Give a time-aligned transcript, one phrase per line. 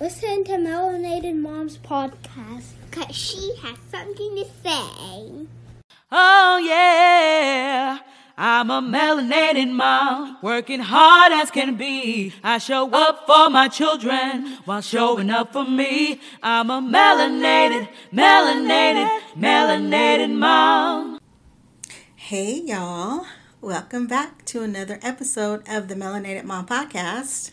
[0.00, 5.46] Listen to Melanated Mom's podcast because she has something to say.
[6.10, 7.98] Oh, yeah.
[8.38, 12.32] I'm a melanated mom, working hard as can be.
[12.42, 16.18] I show up for my children while showing up for me.
[16.42, 21.20] I'm a melanated, melanated, melanated mom.
[22.16, 23.26] Hey, y'all.
[23.60, 27.50] Welcome back to another episode of the Melanated Mom Podcast.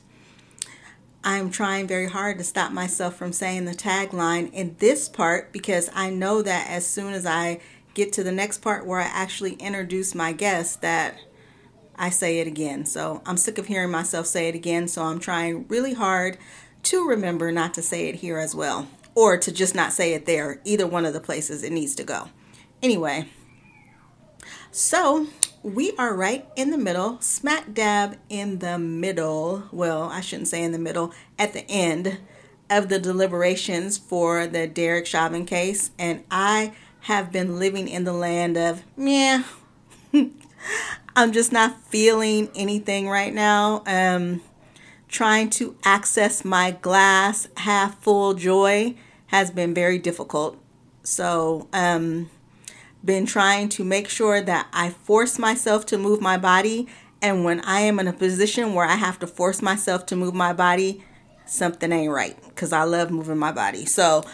[1.23, 5.89] I'm trying very hard to stop myself from saying the tagline in this part because
[5.93, 7.59] I know that as soon as I
[7.93, 11.15] get to the next part where I actually introduce my guest that
[11.95, 12.85] I say it again.
[12.85, 16.37] So I'm sick of hearing myself say it again, so I'm trying really hard
[16.83, 20.27] to remember not to say it here as well or to just not say it
[20.27, 22.29] there, either one of the places it needs to go.
[22.83, 23.27] Anyway,
[24.69, 25.25] so
[25.67, 29.63] we are right in the middle, smack dab in the middle.
[29.71, 32.19] Well, I shouldn't say in the middle, at the end
[32.69, 35.91] of the deliberations for the Derek Chauvin case.
[35.99, 39.43] And I have been living in the land of, yeah,
[41.15, 43.83] I'm just not feeling anything right now.
[43.85, 44.41] Um,
[45.09, 48.95] trying to access my glass half full joy
[49.27, 50.57] has been very difficult.
[51.03, 52.29] So, um,
[53.07, 56.87] been trying to make sure that I force myself to move my body.
[57.21, 60.35] And when I am in a position where I have to force myself to move
[60.35, 61.03] my body,
[61.45, 63.85] something ain't right because I love moving my body.
[63.85, 64.25] So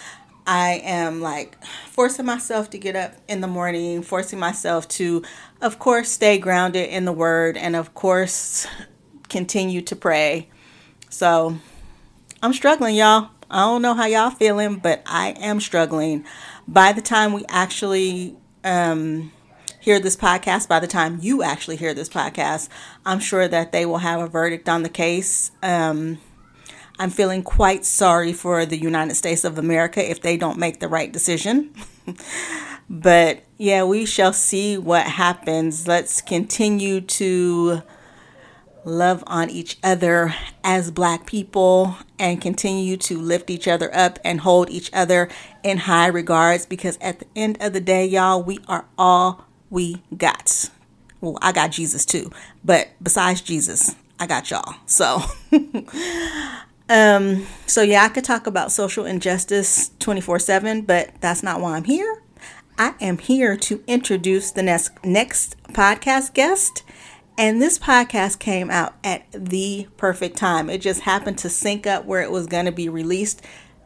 [0.47, 5.23] I am like forcing myself to get up in the morning, forcing myself to,
[5.61, 8.67] of course, stay grounded in the word and, of course,
[9.29, 10.49] continue to pray.
[11.09, 11.57] So
[12.41, 13.29] I'm struggling, y'all.
[13.51, 16.25] I don't know how y'all feeling, but I am struggling.
[16.67, 19.31] By the time we actually um,
[19.79, 22.69] hear this podcast, by the time you actually hear this podcast,
[23.05, 25.51] I'm sure that they will have a verdict on the case.
[25.61, 26.19] Um,
[26.99, 30.87] I'm feeling quite sorry for the United States of America if they don't make the
[30.87, 31.73] right decision.
[32.89, 35.87] but yeah, we shall see what happens.
[35.87, 37.81] Let's continue to
[38.85, 40.33] love on each other
[40.63, 45.29] as black people and continue to lift each other up and hold each other
[45.63, 50.01] in high regards because at the end of the day, y'all, we are all we
[50.15, 50.69] got.
[51.21, 52.31] Well, I got Jesus too,
[52.63, 54.75] but besides Jesus, I got y'all.
[54.85, 55.21] So,
[56.89, 61.75] um, so yeah, I could talk about social injustice 24 7, but that's not why
[61.75, 62.21] I'm here.
[62.77, 66.83] I am here to introduce the next next podcast guest
[67.37, 70.69] and this podcast came out at the perfect time.
[70.69, 73.41] It just happened to sync up where it was going to be released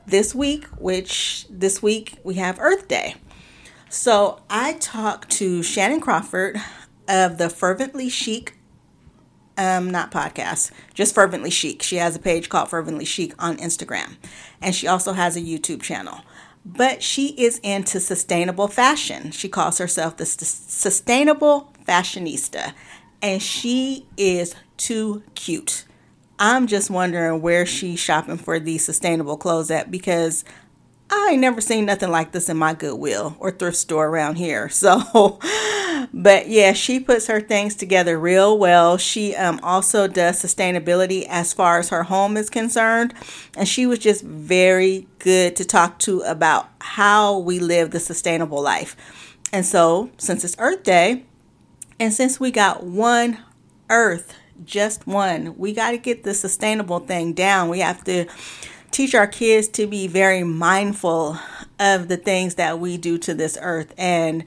[0.06, 3.16] this week, which this week we have Earth Day.
[3.90, 6.58] So I talked to Shannon Crawford
[7.08, 8.56] of the Fervently Chic,
[9.58, 11.82] um, not podcast, just Fervently Chic.
[11.82, 14.18] She has a page called Fervently Chic on Instagram,
[14.62, 16.22] and she also has a YouTube channel.
[16.66, 19.32] But she is into sustainable fashion.
[19.32, 22.74] She calls herself the Sustainable Fashionista
[23.22, 25.86] and she is too cute.
[26.40, 30.44] I'm just wondering where she's shopping for these sustainable clothes at because
[31.10, 34.70] I ain't never seen nothing like this in my Goodwill or thrift store around here.
[34.78, 35.40] So,
[36.14, 38.98] but yeah, she puts her things together real well.
[38.98, 43.14] She um, also does sustainability as far as her home is concerned.
[43.58, 48.62] And she was just very good to talk to about how we live the sustainable
[48.62, 48.96] life.
[49.52, 51.24] And so, since it's Earth Day,
[52.00, 53.40] and since we got one
[53.90, 54.34] earth,
[54.66, 57.70] just one, we got to get the sustainable thing down.
[57.70, 58.26] We have to
[58.92, 61.38] teach our kids to be very mindful
[61.80, 63.94] of the things that we do to this earth.
[63.98, 64.46] And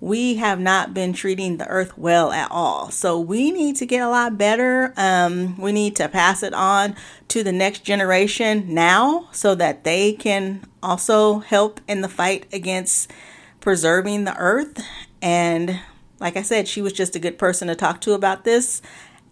[0.00, 2.90] we have not been treating the earth well at all.
[2.90, 4.92] So we need to get a lot better.
[4.96, 6.96] Um, we need to pass it on
[7.28, 13.12] to the next generation now so that they can also help in the fight against
[13.60, 14.82] preserving the earth.
[15.20, 15.78] And
[16.22, 18.80] like I said, she was just a good person to talk to about this.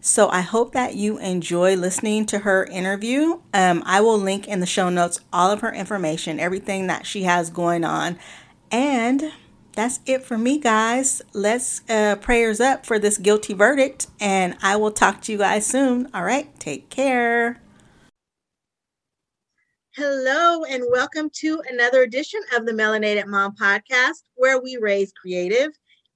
[0.01, 3.41] So I hope that you enjoy listening to her interview.
[3.55, 7.22] Um, I will link in the show notes all of her information, everything that she
[7.22, 8.19] has going on.
[8.72, 9.33] And
[9.75, 11.22] that's it for me, guys.
[11.33, 14.09] Let's uh, prayers up for this guilty verdict.
[14.19, 16.09] And I will talk to you guys soon.
[16.13, 17.60] All right, take care.
[19.95, 25.72] Hello, and welcome to another edition of the Melanated Mom podcast, where we raise creative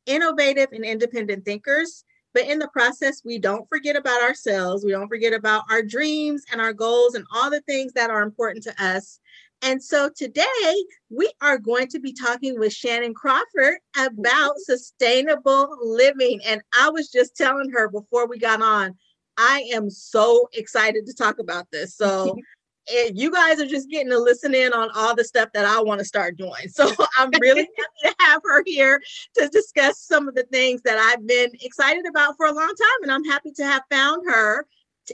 [0.06, 2.04] innovative and independent thinkers.
[2.32, 4.84] But in the process, we don't forget about ourselves.
[4.84, 8.22] We don't forget about our dreams and our goals and all the things that are
[8.22, 9.20] important to us.
[9.62, 16.40] And so today we are going to be talking with Shannon Crawford about sustainable living.
[16.44, 18.94] And I was just telling her before we got on,
[19.38, 21.96] I am so excited to talk about this.
[21.96, 22.36] So
[22.92, 25.80] and you guys are just getting to listen in on all the stuff that I
[25.80, 26.68] want to start doing.
[26.68, 27.68] So I'm really
[28.02, 29.00] happy to have her here
[29.38, 33.02] to discuss some of the things that I've been excited about for a long time.
[33.02, 34.66] And I'm happy to have found her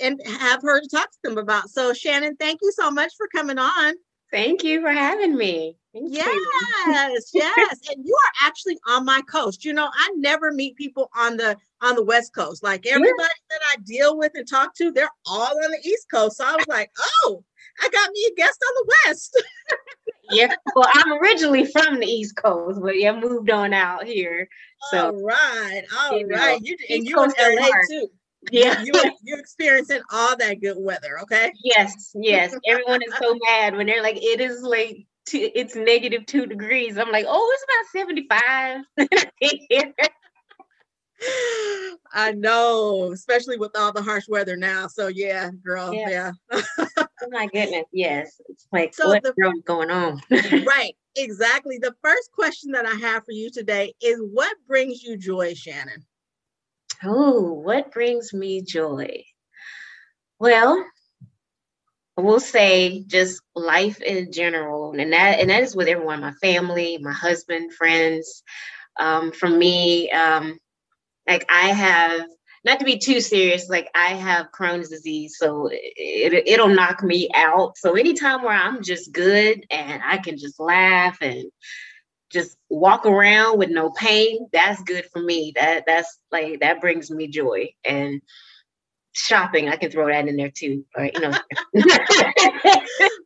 [0.03, 1.71] and have her to talk to them about.
[1.71, 3.95] So, Shannon, thank you so much for coming on.
[4.31, 5.77] Thank you for having me.
[5.93, 7.79] Thank yes, yes.
[7.91, 9.65] And you are actually on my coast.
[9.65, 12.63] You know, I never meet people on the on the West Coast.
[12.63, 13.59] Like everybody yeah.
[13.59, 16.37] that I deal with and talk to, they're all on the East Coast.
[16.37, 16.93] So I was like,
[17.25, 17.43] oh,
[17.81, 19.45] I got me a guest on the West.
[20.31, 20.55] yeah.
[20.75, 24.49] Well, I'm originally from the East Coast, but yeah, moved on out here.
[24.91, 26.61] So all right, all you right.
[26.61, 28.09] Know, you and you in LA too.
[28.51, 28.93] Yeah, you
[29.23, 31.53] you experiencing all that good weather, okay?
[31.63, 32.55] Yes, yes.
[32.67, 36.97] Everyone is so mad when they're like, it is like two, it's negative two degrees.
[36.97, 38.81] I'm like, oh, it's about 75.
[42.13, 44.89] I know, especially with all the harsh weather now.
[44.89, 46.33] So yeah, girl, yeah.
[46.51, 46.63] yeah.
[46.97, 48.41] oh my goodness, yes.
[48.49, 50.21] It's like so what's the, going on?
[50.31, 51.79] right, exactly.
[51.79, 56.05] The first question that I have for you today is what brings you joy, Shannon?
[57.05, 59.25] Oh, what brings me joy?
[60.39, 60.85] Well,
[62.19, 66.33] I will say just life in general, and that and that is with everyone, my
[66.33, 68.43] family, my husband, friends.
[68.99, 70.59] Um, for me, um,
[71.31, 72.27] like I have
[72.65, 77.31] not to be too serious, like I have Crohn's disease, so it, it'll knock me
[77.35, 77.79] out.
[77.79, 81.45] So anytime where I'm just good and I can just laugh and
[82.31, 85.53] just walk around with no pain, that's good for me.
[85.55, 87.71] That that's like that brings me joy.
[87.85, 88.21] And
[89.13, 90.85] shopping, I can throw that in there too.
[90.97, 91.33] Right, you know.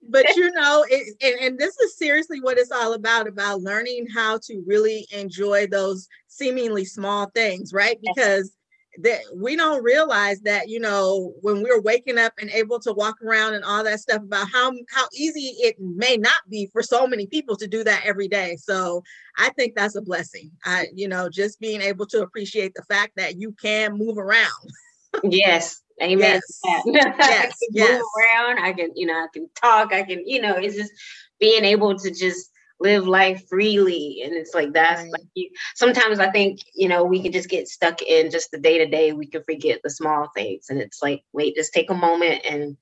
[0.08, 4.06] but you know, it, and, and this is seriously what it's all about about learning
[4.14, 7.98] how to really enjoy those seemingly small things, right?
[8.02, 8.54] Because
[9.02, 13.16] that we don't realize that you know when we're waking up and able to walk
[13.22, 17.06] around and all that stuff about how how easy it may not be for so
[17.06, 19.02] many people to do that every day so
[19.38, 23.12] i think that's a blessing i you know just being able to appreciate the fact
[23.16, 24.70] that you can move around
[25.22, 26.82] yes amen yes.
[26.87, 27.56] yes.
[27.70, 27.93] yes.
[27.93, 30.93] move around i can you know i can talk i can you know it's just
[31.38, 32.50] being able to just
[32.81, 35.12] live life freely and it's like that's right.
[35.12, 38.58] like you, sometimes i think you know we can just get stuck in just the
[38.58, 41.90] day to day we can forget the small things and it's like wait just take
[41.90, 42.76] a moment and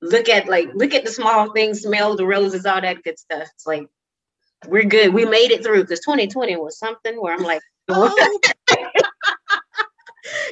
[0.00, 3.48] look at like look at the small things smell the roses all that good stuff
[3.54, 3.86] it's like
[4.66, 8.40] we're good we made it through because 2020 was something where i'm like oh.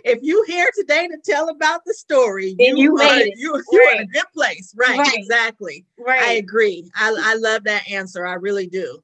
[0.05, 4.01] If you here today to tell about the story, you, you are, you, you're in
[4.03, 4.75] a good place.
[4.77, 5.15] Right, right.
[5.15, 5.85] exactly.
[5.99, 6.23] Right.
[6.23, 6.91] I agree.
[6.95, 8.27] I, I love that answer.
[8.27, 9.03] I really do.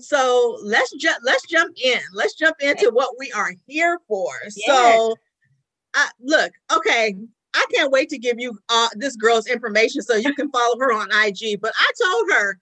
[0.00, 1.98] So let's jump let's jump in.
[2.12, 4.28] Let's jump into what we are here for.
[4.44, 4.66] Yes.
[4.66, 5.14] So
[5.94, 7.16] uh, look, okay,
[7.54, 10.92] I can't wait to give you uh, this girl's information so you can follow her
[10.92, 11.60] on IG.
[11.60, 12.60] But I told her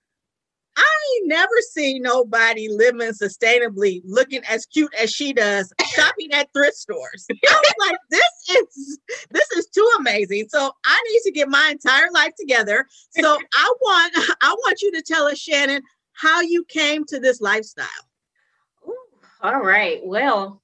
[0.76, 6.52] I ain't never seen nobody living sustainably looking as cute as she does shopping at
[6.52, 7.26] thrift stores.
[7.31, 8.99] I was like, this is
[9.31, 10.49] this is too amazing.
[10.49, 12.87] So I need to get my entire life together.
[13.11, 15.82] So I want I want you to tell us, Shannon,
[16.12, 17.87] how you came to this lifestyle.
[18.87, 18.96] Ooh,
[19.43, 20.00] all right.
[20.05, 20.62] Well,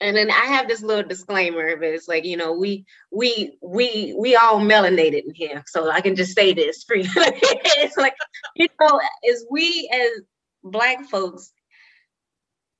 [0.00, 4.14] and then I have this little disclaimer, but it's like you know we we we
[4.18, 7.08] we all melanated in here, so I can just say this free.
[7.16, 8.14] it's like
[8.56, 10.22] you know, as we as
[10.62, 11.52] Black folks,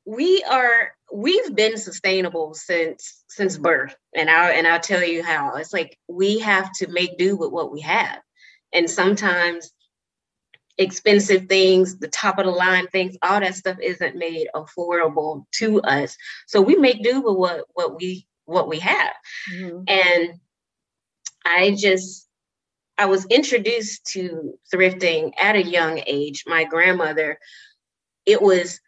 [0.06, 5.56] we are we've been sustainable since since birth, and I and I'll tell you how.
[5.56, 8.20] It's like we have to make do with what we have,
[8.72, 9.70] and sometimes
[10.78, 15.80] expensive things, the top of the line things, all that stuff isn't made affordable to
[15.82, 16.16] us.
[16.46, 19.14] So we make do with what what we what we have.
[19.52, 19.84] Mm-hmm.
[19.88, 20.40] And
[21.44, 22.28] I just
[22.98, 26.44] I was introduced to thrifting at a young age.
[26.46, 27.38] My grandmother,
[28.26, 28.80] it was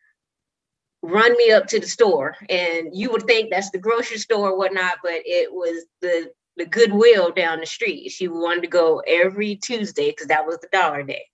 [1.02, 2.36] run me up to the store.
[2.48, 6.66] And you would think that's the grocery store or whatnot, but it was the the
[6.66, 8.08] Goodwill down the street.
[8.08, 11.26] She wanted to go every Tuesday because that was the dollar day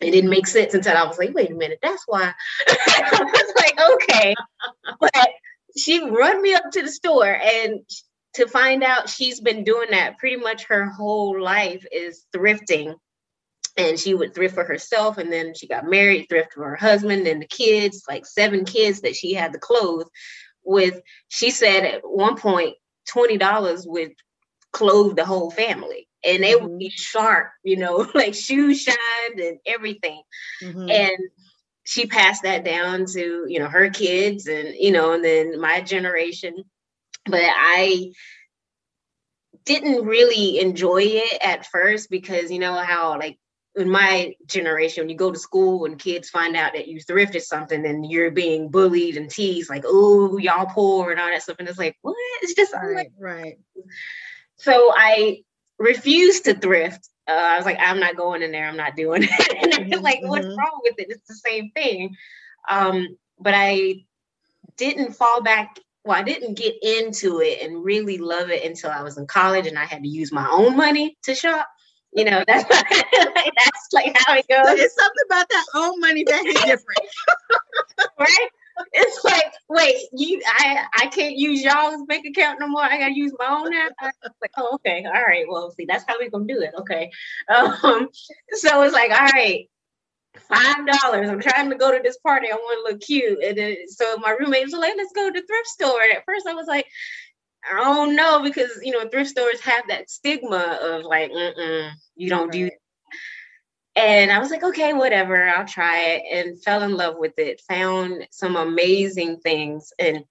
[0.00, 2.32] it didn't make sense until I was like, wait a minute, that's why.
[2.68, 4.34] I was like, okay.
[5.00, 5.28] But
[5.76, 7.80] she run me up to the store and
[8.34, 12.94] to find out she's been doing that pretty much her whole life is thrifting.
[13.76, 17.26] And she would thrift for herself, and then she got married, thrift for her husband
[17.26, 20.06] and the kids, like seven kids that she had to clothe.
[20.62, 22.76] With she said at one point,
[23.08, 24.12] twenty dollars would
[24.72, 26.66] clothe the whole family and they mm-hmm.
[26.66, 30.22] would be sharp, you know, like shoes shined and everything.
[30.62, 30.90] Mm-hmm.
[30.90, 31.18] And
[31.84, 35.80] she passed that down to, you know, her kids and, you know, and then my
[35.80, 36.56] generation.
[37.26, 38.12] But I
[39.64, 43.38] didn't really enjoy it at first because you know how like
[43.76, 47.42] in my generation, when you go to school and kids find out that you thrifted
[47.42, 51.56] something and you're being bullied and teased, like, oh, y'all poor and all that stuff.
[51.58, 52.14] And it's like, what?
[52.42, 53.58] It's just right, like, right.
[54.56, 55.42] So I
[55.78, 57.08] refused to thrift.
[57.28, 58.68] Uh, I was like, I'm not going in there.
[58.68, 59.74] I'm not doing it.
[59.78, 60.56] and they're like, what's Mhm.
[60.56, 61.06] wrong with it?
[61.10, 62.16] It's the same thing.
[62.68, 64.04] Um, but I
[64.76, 65.78] didn't fall back.
[66.04, 69.66] Well, I didn't get into it and really love it until I was in college
[69.66, 71.68] and I had to use my own money to shop.
[72.12, 74.78] You know, that's that's like how it goes.
[74.78, 77.10] It's something about that own money that hit different.
[78.18, 78.48] right?
[78.92, 82.82] It's like, wait, you, I, I can't use y'all's bank account no more.
[82.82, 85.46] I gotta use my own was like, oh, okay, all right.
[85.48, 86.72] Well, see, that's how we gonna do it.
[86.78, 87.10] Okay.
[87.48, 88.08] Um,
[88.52, 89.68] so it's like, all right,
[90.38, 91.28] five dollars.
[91.28, 92.48] I'm trying to go to this party.
[92.50, 95.40] I want to look cute, and then so my roommates was like, let's go to
[95.40, 96.02] the thrift store.
[96.02, 96.86] And at first, I was like.
[97.66, 101.30] I don't know because you know thrift stores have that stigma of like,
[102.14, 102.68] you don't do.
[103.96, 107.60] And I was like, okay, whatever, I'll try it and fell in love with it.
[107.68, 110.24] Found some amazing things and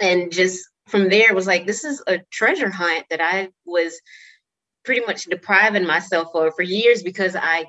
[0.00, 4.00] and just from there was like this is a treasure hunt that I was
[4.84, 7.66] pretty much depriving myself of for years because I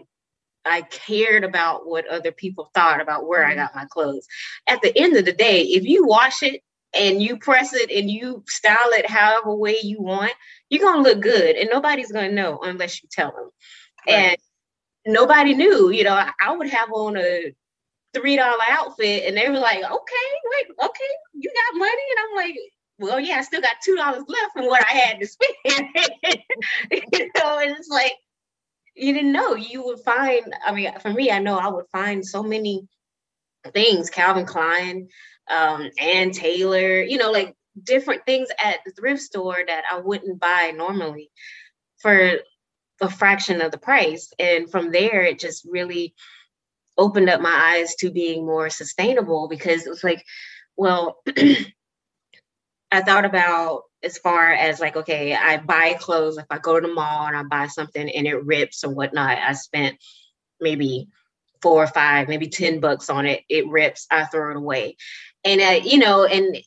[0.66, 3.60] I cared about what other people thought about where I mm-hmm.
[3.60, 4.26] got my clothes.
[4.68, 6.62] At the end of the day, if you wash it
[6.94, 10.32] and you press it and you style it however way you want,
[10.70, 13.50] you're gonna look good and nobody's gonna know unless you tell them.
[14.08, 14.16] Right.
[14.16, 14.38] And
[15.06, 17.54] nobody knew, you know, I- I would have on a
[18.14, 21.92] three dollar outfit and they were like, okay, wait, okay, you got money?
[21.92, 22.60] And I'm like,
[23.00, 25.88] well, yeah, I still got two dollars left from what I had to spend.
[26.92, 28.14] you know, and it's like
[28.96, 30.54] you didn't know you would find.
[30.66, 32.88] I mean, for me, I know I would find so many
[33.74, 35.08] things, Calvin Klein,
[35.50, 40.40] um, Ann Taylor, you know, like different things at the thrift store that I wouldn't
[40.40, 41.32] buy normally
[42.00, 42.38] for
[43.04, 44.34] a fraction of the price.
[44.40, 46.16] And from there, it just really
[46.98, 50.24] opened up my eyes to being more sustainable because it was like,
[50.78, 51.22] well,
[52.92, 56.38] I thought about as far as like, okay, I buy clothes.
[56.38, 59.38] If I go to the mall and I buy something and it rips or whatnot,
[59.38, 59.98] I spent
[60.62, 61.08] maybe
[61.62, 63.42] four or five, maybe 10 bucks on it.
[63.50, 64.98] It rips, I throw it away.
[65.44, 66.58] And, uh, you know, and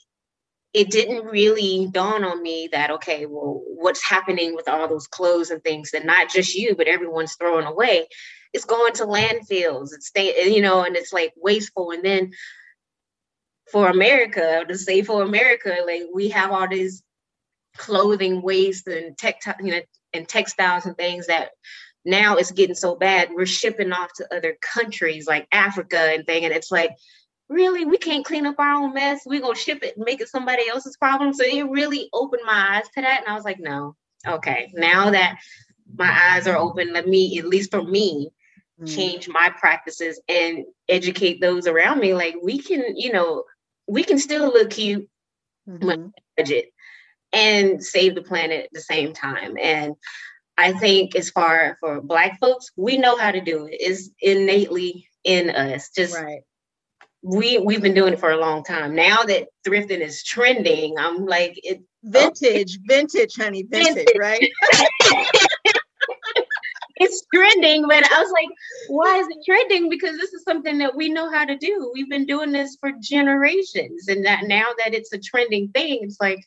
[0.76, 5.48] it didn't really dawn on me that, okay, well, what's happening with all those clothes
[5.48, 8.06] and things that not just you, but everyone's throwing away?
[8.52, 9.94] It's going to landfills.
[9.94, 11.92] It's stay, eh, you know, and it's like wasteful.
[11.92, 12.32] And then
[13.72, 17.02] for America, to say for America, like we have all this
[17.78, 19.80] clothing waste and tech, you know,
[20.12, 21.52] and textiles and things that
[22.04, 23.30] now it's getting so bad.
[23.32, 26.90] We're shipping off to other countries like Africa and thing, and it's like,
[27.48, 29.22] really, we can't clean up our own mess.
[29.26, 31.32] We're gonna ship it and make it somebody else's problem.
[31.32, 35.10] So it really opened my eyes to that, and I was like, no, okay, now
[35.10, 35.38] that
[35.94, 38.30] my eyes are open, let me, at least for me,
[38.78, 38.94] Mm.
[38.94, 42.12] change my practices and educate those around me.
[42.12, 43.44] Like we can, you know,
[43.88, 45.08] we can still look cute,
[45.66, 46.12] Mhm.
[46.36, 46.74] budget,
[47.32, 49.56] and save the planet at the same time.
[49.58, 49.94] And
[50.58, 53.78] I think as far for black folks, we know how to do it.
[53.80, 55.88] It's innately in us.
[55.88, 56.42] Just Right.
[57.26, 58.94] We we've been doing it for a long time.
[58.94, 62.84] Now that thrifting is trending, I'm like it Vintage, oh.
[62.88, 64.14] vintage, honey, vintage, Vintage.
[64.16, 64.48] right?
[66.98, 68.48] it's trending, but I was like,
[68.88, 69.88] why is it trending?
[69.90, 71.90] Because this is something that we know how to do.
[71.92, 76.20] We've been doing this for generations, and that now that it's a trending thing, it's
[76.20, 76.38] like,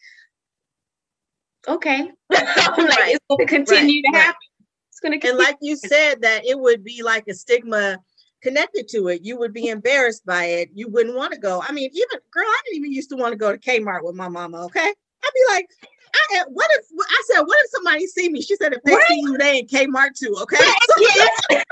[1.68, 3.16] okay, like, Right.
[3.16, 4.24] it's going to continue Right, to right.
[4.28, 4.40] happen.
[4.90, 8.00] It's going to And like you said, that it would be like a stigma
[8.42, 9.24] connected to it.
[9.24, 10.70] You would be embarrassed by it.
[10.74, 11.64] You wouldn't want to go.
[11.68, 14.16] I mean, even girl, I didn't even used to want to go to Kmart with
[14.16, 14.66] my mama.
[14.66, 15.68] Okay, I'd be like,
[16.14, 18.42] I, eh, what if I said, what if somebody see me?
[18.42, 19.06] She said, if they Right.
[19.08, 20.36] see you, they in Kmart too.
[20.42, 20.58] Okay,
[21.00, 21.40] yes.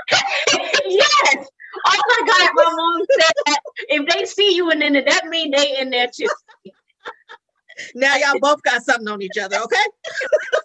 [0.86, 1.46] yes.
[1.86, 5.50] Oh my God, my mom said that if they see you in there, that mean
[5.50, 6.28] they in there too.
[7.94, 9.58] now y'all both got something on each other.
[9.58, 9.76] Okay.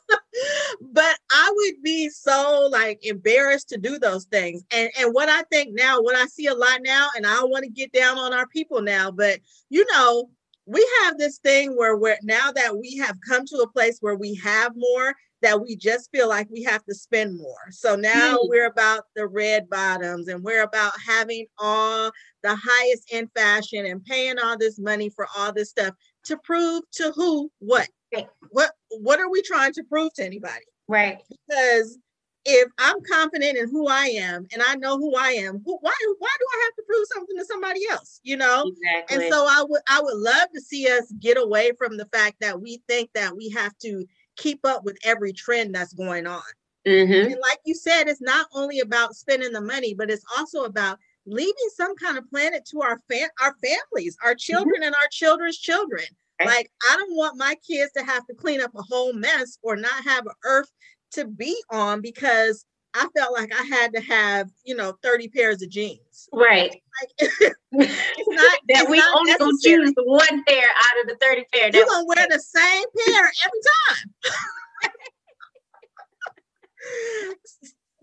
[0.82, 4.64] but I would be so like embarrassed to do those things.
[4.72, 7.52] And and what I think now, what I see a lot now, and I don't
[7.52, 10.30] want to get down on our people now, but you know,
[10.66, 14.16] we have this thing where we're now that we have come to a place where
[14.16, 17.70] we have more that we just feel like we have to spend more.
[17.70, 18.48] So now Mm.
[18.48, 22.12] we're about the red bottoms and we're about having all
[22.44, 25.94] the highest in fashion and paying all this money for all this stuff
[26.26, 28.28] to prove to who what Right.
[28.52, 31.20] what what are we trying to prove to anybody Right.
[31.30, 31.98] because
[32.46, 35.94] if i'm confident in who i am and i know who i am who, why
[36.20, 39.26] why do i have to prove something to somebody else you know Exactly.
[39.26, 42.36] and so i would i would love to see us get away from the fact
[42.42, 44.06] that we think that we have to
[44.36, 46.42] keep up with every trend that's going on.
[46.88, 47.26] Mhm.
[47.28, 50.98] And like you said, it's not only about spending the money, but it's also about
[51.28, 55.60] leaving some kind of planet to our fam- our families, our children, and our children's
[55.60, 56.04] children.
[56.46, 56.58] Right.
[56.58, 59.76] Like I don't want my kids to have to clean up a whole mess or
[59.76, 60.72] not have an earth
[61.12, 65.62] to be on because I felt like I had to have, you know, 30 pairs
[65.64, 66.30] of jeans.
[66.32, 66.70] Right.
[66.70, 67.12] Like
[67.72, 71.70] it's not that we not only gonna choose one pair out of the 30 pair.
[71.74, 74.14] You're gonna wear the same pair every time.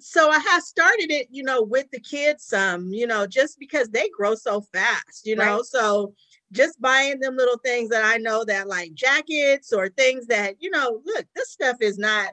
[0.01, 3.89] so I have started it, you know, with the kids some, you know, just because
[3.91, 5.59] they grow so fast, you know.
[5.59, 5.65] Right.
[5.65, 6.15] So
[6.53, 10.71] just buying them little things that I know that like jackets or things that, you
[10.71, 12.31] know, look, this stuff is not.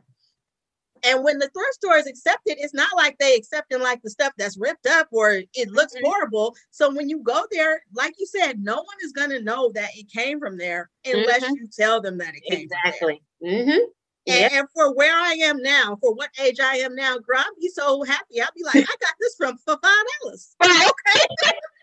[1.04, 4.34] And when the thrift stores accept it, it's not like they accepting like the stuff
[4.36, 6.56] that's ripped up or it looks horrible.
[6.72, 10.10] So when you go there, like you said, no one is gonna know that it
[10.12, 11.56] came from there unless Mhm.
[11.56, 12.92] you tell them that it came from there.
[12.94, 13.24] exactly.
[13.44, 13.70] Mm-hmm.
[13.70, 13.92] And,
[14.26, 14.52] Yep.
[14.52, 17.70] and for where I am now, for what age I am now, girl, I'd be
[17.70, 18.42] so happy.
[18.42, 20.56] I'd be like, I got this from for five dollars.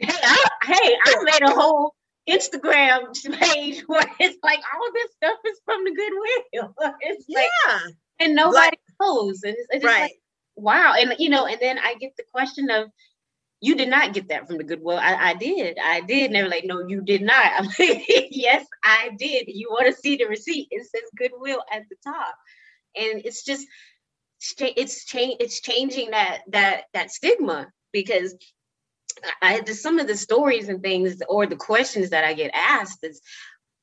[0.00, 1.94] Hey, I, hey, I made a whole
[2.28, 6.74] Instagram page where it's like all of this stuff is from the Goodwill.
[7.02, 7.78] It's like, Yeah,
[8.20, 9.42] and nobody knows.
[9.42, 10.02] And it's, it's right.
[10.02, 10.20] like,
[10.56, 10.94] wow.
[10.98, 12.90] And, you know, and then I get the question of,
[13.62, 14.96] you did not get that from the Goodwill.
[14.96, 15.76] I, I did.
[15.82, 16.26] I did.
[16.26, 17.44] And they were like, no, you did not.
[17.58, 19.48] I'm like, yes, I did.
[19.48, 20.68] You want to see the receipt?
[20.70, 22.34] It says Goodwill at the top.
[22.96, 23.66] And it's just,
[24.58, 28.34] it's change it's changing that that that stigma because
[29.42, 33.04] I just some of the stories and things or the questions that I get asked
[33.04, 33.20] is,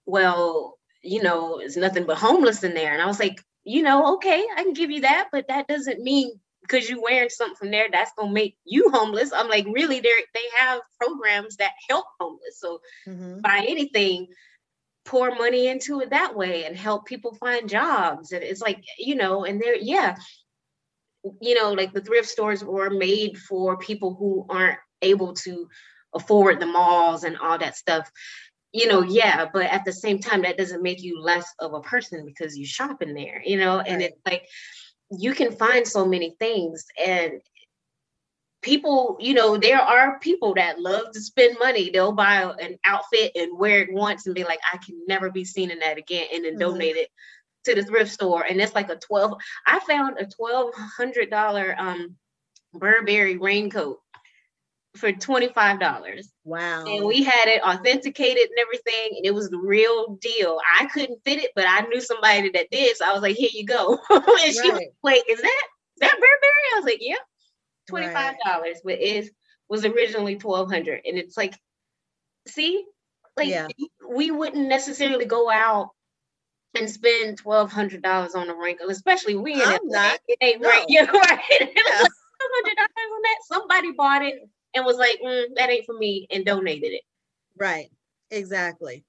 [0.05, 2.93] well, you know, it's nothing but homeless in there.
[2.93, 6.01] And I was like, you know, okay, I can give you that, but that doesn't
[6.01, 9.31] mean because you're wearing something from there, that's gonna make you homeless.
[9.33, 12.59] I'm like, really, they they have programs that help homeless.
[12.59, 13.41] So Mhm.
[13.41, 14.27] buy anything,
[15.05, 18.31] pour money into it that way and help people find jobs.
[18.31, 20.17] And it's like, you know, and they're, yeah,
[21.41, 25.69] you know, like the thrift stores were made for people who aren't able to
[26.13, 28.09] afford the malls and all that stuff.
[28.73, 31.81] You know, yeah, but at the same time, that doesn't make you less of a
[31.81, 34.45] person because you shop in there, you know, and it's like
[35.11, 37.41] you can find so many things and
[38.61, 41.89] people, you know, there are people that love to spend money.
[41.89, 45.45] They'll buy an outfit and wear it once and be like, I can never be
[45.45, 46.59] seen in that again, and then Mhm.
[46.59, 47.09] donate it
[47.65, 48.43] to the thrift store.
[48.43, 52.17] And it's like a 12, I found a twelve hundred dollar um
[52.73, 54.01] Burberry raincoat
[54.97, 56.25] for $25.
[56.45, 56.85] Wow.
[56.87, 60.59] And we had it authenticated and everything, and it was the real deal.
[60.79, 62.97] I couldn't fit it, but I knew somebody that did.
[62.97, 63.99] So I was like, here you go.
[64.09, 64.21] and
[64.55, 64.87] she was Right.
[65.03, 65.63] like, is that
[65.97, 66.75] is that Burberry?
[66.75, 67.15] I was like, yeah.
[67.91, 68.35] $25,
[68.83, 69.29] but it
[69.69, 71.55] was originally 1200 And it's like,
[72.47, 72.85] see,
[73.37, 73.67] like Yeah.
[74.09, 75.89] we wouldn't necessarily go out
[76.77, 79.81] and spend twelve hundred dollars on a raincoat, especially we in I'm it.
[79.85, 80.19] not.
[80.27, 80.69] It ain't No.
[80.69, 80.85] right.
[80.89, 81.39] You know, right?
[81.49, 82.01] It was Yeah.
[82.01, 82.11] like
[82.77, 83.37] $100 on that.
[83.47, 84.35] Somebody bought it
[84.73, 87.01] and was like, mm, that ain't for me, and donated it.
[87.57, 87.89] Right.
[88.31, 89.03] Exactly.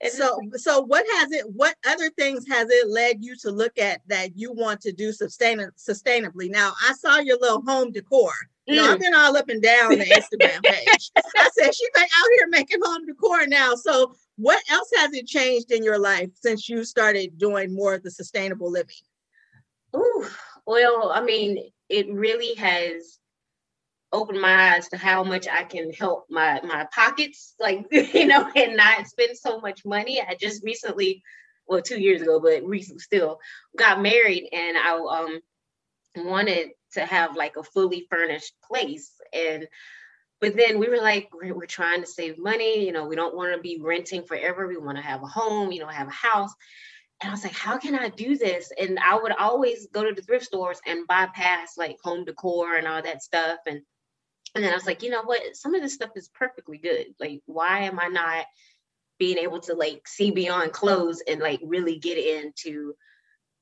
[0.00, 3.76] It's so so what has it what other things has it led you to look
[3.78, 8.32] at that you want to do sustain sustainably now i saw your little home decor
[8.66, 8.92] you know, Mm.
[8.94, 12.48] i've been all up and down the instagram page i said she's like out here
[12.48, 16.82] making home decor now so what else has it changed in your life since you
[16.82, 18.96] started doing more of the sustainable living
[19.94, 20.26] Ooh,
[20.66, 23.18] well, I mean, it really has
[24.12, 28.48] opened my eyes to how much I can help my my pockets, like you know,
[28.54, 30.20] and not spend so much money.
[30.20, 31.22] I just recently,
[31.66, 33.40] well, two years ago, but recently still
[33.76, 35.40] got married, and I um
[36.16, 39.68] wanted to have like a fully furnished place, and
[40.40, 43.36] but then we were like, we're, we're trying to save money, you know, we don't
[43.36, 44.66] want to be renting forever.
[44.66, 46.54] We want to have a home, you know, have a house.
[47.20, 48.72] And I was like, how can I do this?
[48.80, 52.88] And I would always go to the thrift stores and bypass like home decor and
[52.88, 53.58] all that stuff.
[53.66, 53.82] And
[54.54, 55.56] and then I was like, you know what?
[55.56, 57.06] Some of this stuff is perfectly good.
[57.20, 58.46] Like, why am I not
[59.18, 62.94] being able to like see beyond clothes and like really get into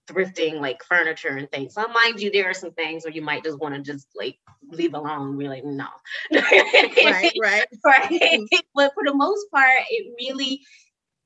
[0.09, 1.74] thrifting like furniture and things?
[1.74, 4.38] So mind you, there are some things where you might just want to just like
[4.70, 5.37] leave alone.
[5.37, 5.88] We're like, no.
[6.33, 8.11] right right right?
[8.11, 8.57] Mm-hmm.
[8.74, 10.62] but for the most part, it really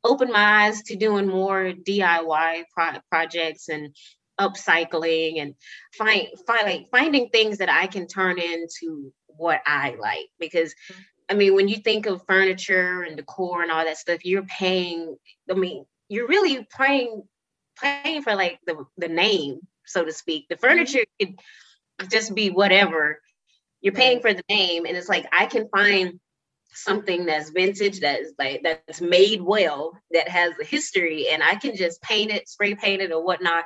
[0.04, 3.94] opened my eyes to doing more DIY pro- projects and
[4.40, 5.54] upcycling and
[5.96, 11.00] find, find like finding things that I can turn into what I like because mm-hmm.
[11.30, 15.16] I mean when you think of furniture and decor and all that stuff you're paying
[15.50, 17.22] I mean you're really paying
[17.80, 20.48] paying for like the the name so to speak.
[20.48, 20.66] The mm-hmm.
[20.66, 21.34] furniture could
[22.10, 23.20] just be whatever.
[23.80, 26.20] You're paying for the name and it's like I can find
[26.74, 31.76] something that's vintage, that's like that's made well, that has a history, and I can
[31.76, 33.64] just paint it, spray paint it, or whatnot,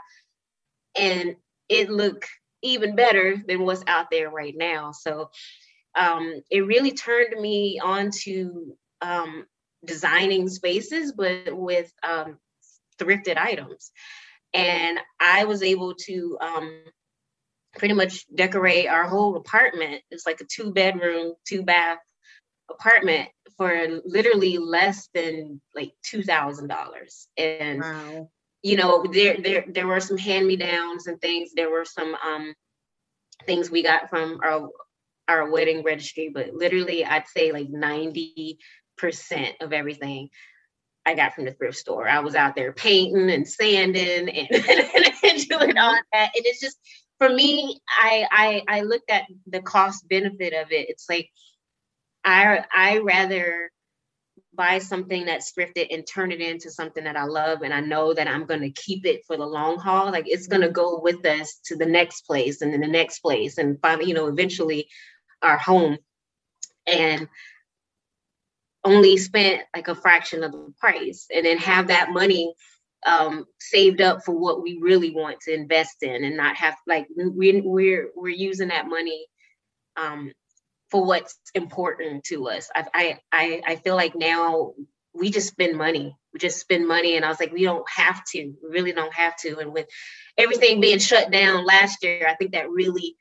[0.99, 1.37] and
[1.69, 2.27] it look
[2.63, 4.93] even better than what's out there right now.
[4.93, 5.31] So
[5.97, 9.47] um, it really turned me on to um,
[9.85, 12.39] designing spaces, but with um,
[12.99, 13.91] thrifted items.
[14.55, 16.85] And I was able to um,
[17.77, 20.03] pretty much decorate our whole apartment.
[20.11, 21.99] It's like a two bedroom, two bath
[22.71, 27.29] apartment for literally less than like two thousand dollars.
[27.37, 28.31] And wow.
[28.67, 31.53] You know, there there there were some hand me downs and things.
[31.55, 32.53] There were some um
[33.45, 34.69] things we got from our
[35.29, 38.59] our wedding registry, but literally I'd say like ninety
[38.99, 40.31] percent of everything
[41.07, 42.09] I got from the thrift store.
[42.09, 46.31] I was out there painting and sanding and, and doing all that.
[46.35, 46.79] And it's just
[47.19, 48.27] for me, I
[48.69, 50.89] I I looked at the cost benefit of it.
[50.89, 51.31] It's like
[52.25, 53.71] I I rather
[54.57, 58.15] buy something that's thrifted and turn it into something that I love and I know
[58.15, 61.01] that I'm going to keep it for the long haul like it's going to go
[61.01, 64.27] with us to the next place and then the next place and finally you know
[64.27, 64.89] eventually
[65.43, 65.99] our home.
[66.87, 67.29] And
[68.85, 72.55] only spent like a fraction of the price and then have that money
[73.05, 77.09] um, saved up for what we really want to invest in and not have like
[77.17, 79.27] we, we're we're using that money
[79.97, 80.31] um,
[80.97, 82.71] for what's important to us.
[82.75, 84.73] I, I I feel like now
[85.13, 86.17] we just spend money.
[86.33, 88.55] We just spend money, and I was like, we don't have to.
[88.63, 89.59] We really don't have to.
[89.59, 89.87] And with
[90.39, 93.15] everything being shut down last year, I think that really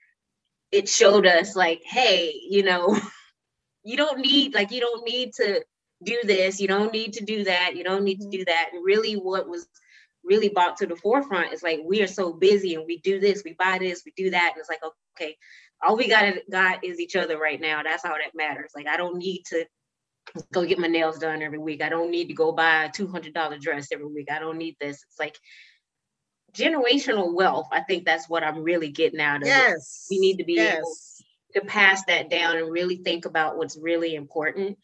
[0.72, 2.98] it showed us like, hey, you know,
[3.84, 5.62] you don't need like you don't need to
[6.02, 6.62] do this.
[6.62, 7.76] You don't need to do that.
[7.76, 8.70] You don't need to do that.
[8.72, 9.68] And really, what was
[10.24, 13.44] really brought to the forefront is like we are so busy and we do this,
[13.44, 14.82] we buy this, we do that, and it's like
[15.18, 15.36] okay
[15.82, 17.84] all we got got is each other right now.
[17.84, 18.72] That's all that matters.
[18.76, 19.66] Like I don't need to
[20.54, 21.82] go get my nails done every week.
[21.82, 24.30] I don't need to go buy a two hundred dollar dress every week.
[24.32, 25.04] I don't need this.
[25.08, 25.38] It's like
[26.54, 27.68] generational wealth.
[27.72, 30.08] I think that's what I'm really getting out of yes.
[30.10, 30.14] it.
[30.14, 30.78] We need to be yes.
[30.78, 34.78] able to pass that down and really think about what's really important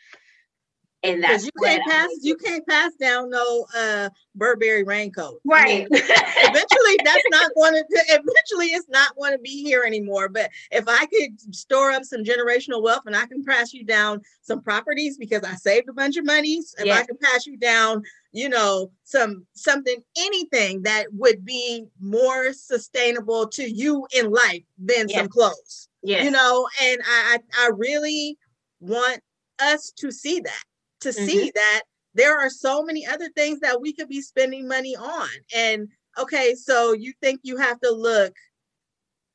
[1.03, 5.41] and that's you can't pass you can't pass down no uh Burberry raincoat.
[5.43, 5.65] Right.
[5.67, 10.29] I mean, eventually that's not going to eventually it's not going to be here anymore.
[10.29, 14.21] But if I could store up some generational wealth and I can pass you down
[14.41, 18.03] some properties because I saved a bunch of monies, if I can pass you down,
[18.31, 25.09] you know, some something, anything that would be more sustainable to you in life than
[25.09, 25.89] some clothes.
[26.03, 26.23] Yeah.
[26.23, 28.37] You know, and I I really
[28.79, 29.21] want
[29.59, 30.63] us to see that
[31.01, 31.25] to mm-hmm.
[31.25, 31.83] see that
[32.13, 35.29] there are so many other things that we could be spending money on.
[35.55, 35.87] And
[36.17, 38.33] okay, so you think you have to look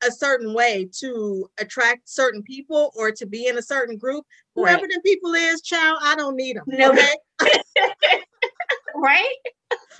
[0.05, 4.25] a certain way to attract certain people or to be in a certain group.
[4.55, 4.91] Whoever right.
[4.93, 6.65] the people is, child, I don't need them.
[6.67, 6.91] No.
[6.91, 7.15] Okay.
[8.97, 9.35] right?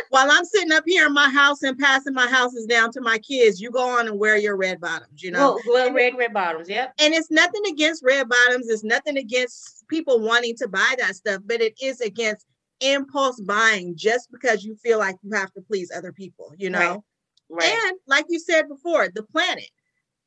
[0.10, 3.18] While I'm sitting up here in my house and passing my houses down to my
[3.18, 5.60] kids, you go on and wear your red bottoms, you know.
[5.66, 6.94] Well, well red, red bottoms, yep.
[7.00, 11.42] And it's nothing against red bottoms, it's nothing against people wanting to buy that stuff,
[11.46, 12.46] but it is against
[12.80, 17.04] impulse buying just because you feel like you have to please other people, you know.
[17.50, 17.64] Right.
[17.64, 17.74] right.
[17.88, 19.70] And like you said before, the planet.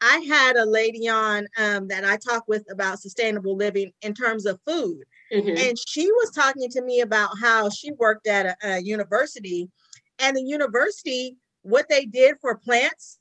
[0.02, 4.46] I had a lady on um, that I talk with about sustainable living in terms
[4.46, 5.02] of food.
[5.32, 5.68] Mm-hmm.
[5.68, 9.70] And she was talking to me about how she worked at a, a university,
[10.18, 13.18] and the university, what they did for plants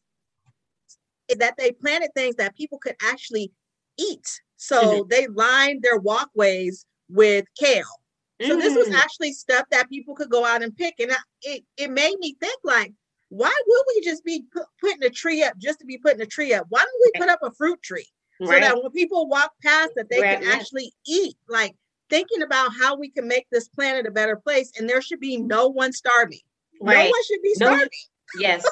[1.28, 3.52] is that they planted things that people could actually
[3.98, 4.41] eat.
[4.58, 5.08] So mm-hmm.
[5.10, 7.84] they lined their walkways with kale.
[8.41, 8.62] So mm.
[8.62, 8.98] this was mm.
[8.98, 10.95] actually stuff that people could go out and pick.
[11.00, 12.93] And it, it made me think like,
[13.30, 14.45] why would we just be
[14.80, 16.65] putting a tree up just to be putting a tree up?
[16.69, 18.08] Why don't we put up a fruit tree
[18.41, 18.62] so right.
[18.62, 20.39] that when people walk past that they right.
[20.39, 21.36] can actually eat?
[21.48, 21.76] Like
[22.10, 25.38] thinking about how we can make this planet a better place, and there should be
[25.38, 26.39] no one starving.
[26.82, 27.06] Right.
[27.06, 27.82] No one should be starving.
[27.84, 27.89] No.
[28.39, 28.63] Yes.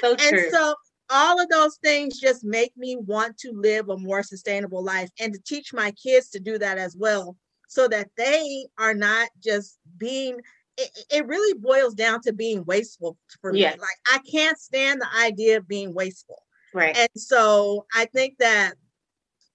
[0.00, 0.38] So true.
[0.38, 0.74] and so
[1.10, 5.34] all of those things just make me want to live a more sustainable life and
[5.34, 7.36] to teach my kids to do that as well
[7.68, 10.40] so that they are not just being
[10.78, 13.78] it, it really boils down to being wasteful for me like
[14.10, 18.72] i can't stand the idea of being wasteful right and so i think that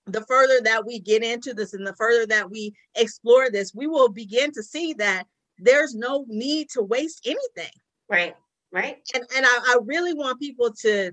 [0.07, 3.87] the further that we get into this and the further that we explore this, we
[3.87, 5.25] will begin to see that
[5.59, 7.73] there's no need to waste anything.
[8.09, 8.35] Right.
[8.71, 8.97] Right.
[9.13, 11.11] And and I, I really want people to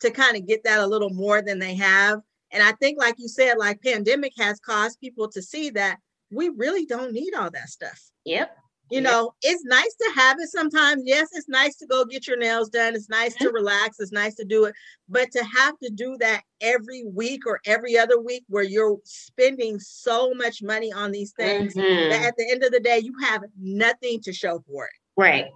[0.00, 2.20] to kind of get that a little more than they have.
[2.52, 5.98] And I think, like you said, like pandemic has caused people to see that
[6.30, 8.00] we really don't need all that stuff.
[8.24, 8.56] Yep.
[8.90, 11.02] You know, it's nice to have it sometimes.
[11.04, 12.94] Yes, it's nice to go get your nails done.
[12.94, 13.98] It's nice to relax.
[13.98, 14.74] It's nice to do it.
[15.08, 19.80] But to have to do that every week or every other week where you're spending
[19.80, 22.10] so much money on these things mm-hmm.
[22.10, 24.92] that at the end of the day, you have nothing to show for it.
[25.16, 25.46] Right.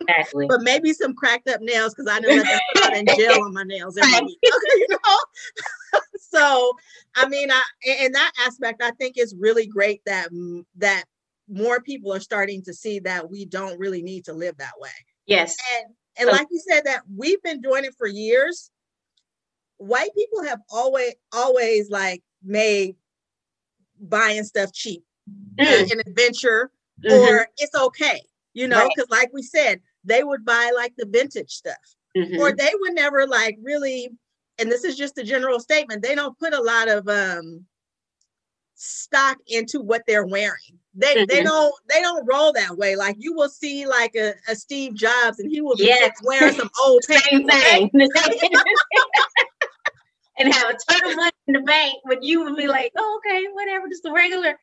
[0.00, 0.46] Exactly.
[0.48, 3.52] but maybe some cracked up nails because I know that put out in gel on
[3.52, 4.38] my nails every week.
[4.46, 6.00] Okay, you know.
[6.18, 6.72] so,
[7.16, 10.28] I mean, I in that aspect, I think it's really great that
[10.76, 11.04] that
[11.48, 14.90] more people are starting to see that we don't really need to live that way.
[15.26, 15.56] Yes.
[15.76, 18.70] And and so, like you said, that we've been doing it for years.
[19.76, 22.96] White people have always always like made
[24.00, 25.04] buying stuff cheap
[25.56, 25.92] mm.
[25.92, 26.70] an adventure
[27.04, 27.14] mm-hmm.
[27.14, 28.20] or it's okay,
[28.54, 29.20] you know, because right.
[29.20, 31.76] like we said, they would buy like the vintage stuff.
[32.16, 32.40] Mm-hmm.
[32.40, 34.10] Or they would never like really,
[34.58, 37.64] and this is just a general statement, they don't put a lot of um
[38.78, 40.78] stock into what they're wearing.
[40.94, 41.24] They mm-hmm.
[41.28, 42.96] they don't they don't roll that way.
[42.96, 46.16] Like you will see like a, a Steve Jobs and he will be yes.
[46.22, 47.90] wearing some old Same thing.
[50.38, 53.20] and have a ton of money in the bank, but you would be like, oh,
[53.26, 54.58] okay, whatever, just a regular.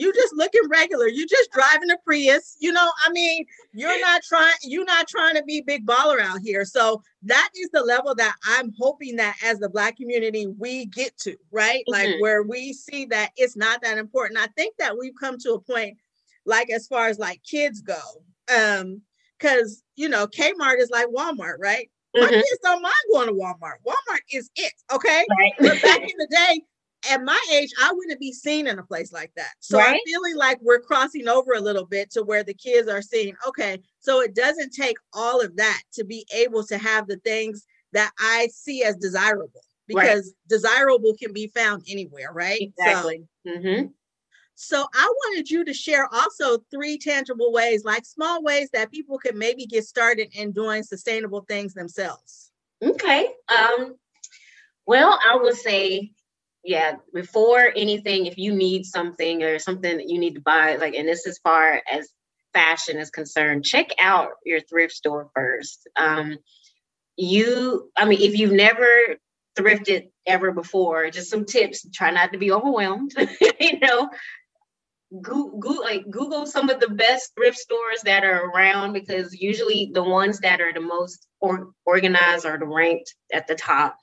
[0.00, 1.08] You just looking regular.
[1.08, 2.56] You just driving a Prius.
[2.58, 4.54] You know, I mean, you're not trying.
[4.62, 6.64] You're not trying to be big baller out here.
[6.64, 11.16] So that is the level that I'm hoping that as the Black community we get
[11.18, 11.84] to, right?
[11.88, 11.92] Mm-hmm.
[11.92, 14.40] Like where we see that it's not that important.
[14.40, 15.98] I think that we've come to a point,
[16.46, 18.00] like as far as like kids go,
[18.56, 19.02] um,
[19.38, 21.90] because you know, Kmart is like Walmart, right?
[22.16, 22.24] Mm-hmm.
[22.24, 23.76] My kids don't mind going to Walmart.
[23.86, 25.24] Walmart is it, okay?
[25.28, 25.52] Right.
[25.58, 26.62] But back in the day,
[27.08, 29.52] at my age, I wouldn't be seen in a place like that.
[29.60, 29.94] So right?
[29.94, 33.34] I'm feeling like we're crossing over a little bit to where the kids are seeing,
[33.46, 37.66] okay, so it doesn't take all of that to be able to have the things
[37.92, 40.48] that I see as desirable because right.
[40.48, 42.60] desirable can be found anywhere, right?
[42.60, 43.24] Exactly.
[43.46, 43.86] So, mm-hmm.
[44.54, 49.18] so I wanted you to share also three tangible ways, like small ways that people
[49.18, 52.50] can maybe get started in doing sustainable things themselves.
[52.82, 53.28] Okay.
[53.48, 53.96] Um,
[54.86, 56.12] well, I would say
[56.64, 60.94] yeah, before anything, if you need something or something that you need to buy, like,
[60.94, 62.08] and this as far as
[62.52, 65.88] fashion is concerned, check out your thrift store first.
[65.96, 66.38] Um,
[67.16, 68.86] you, I mean, if you've never
[69.58, 71.86] thrifted ever before, just some tips.
[71.92, 73.14] Try not to be overwhelmed.
[73.60, 74.10] you know,
[75.20, 80.02] Google, like Google some of the best thrift stores that are around because usually the
[80.02, 83.96] ones that are the most or, organized are the ranked at the top.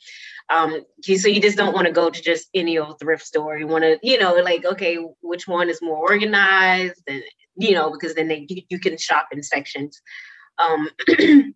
[0.50, 3.58] Um, so you just don't want to go to just any old thrift store.
[3.58, 7.24] You want to, you know, like okay, which one is more organized, and
[7.56, 10.02] you know, because then they you, you can shop in sections.
[10.58, 10.90] Um,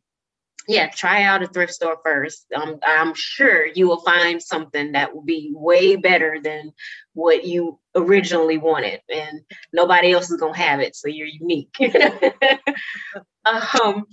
[0.68, 2.46] yeah, try out a thrift store first.
[2.56, 6.72] Um, I'm sure you will find something that will be way better than
[7.14, 9.42] what you originally wanted, and
[9.74, 11.76] nobody else is gonna have it, so you're unique.
[13.46, 14.06] um,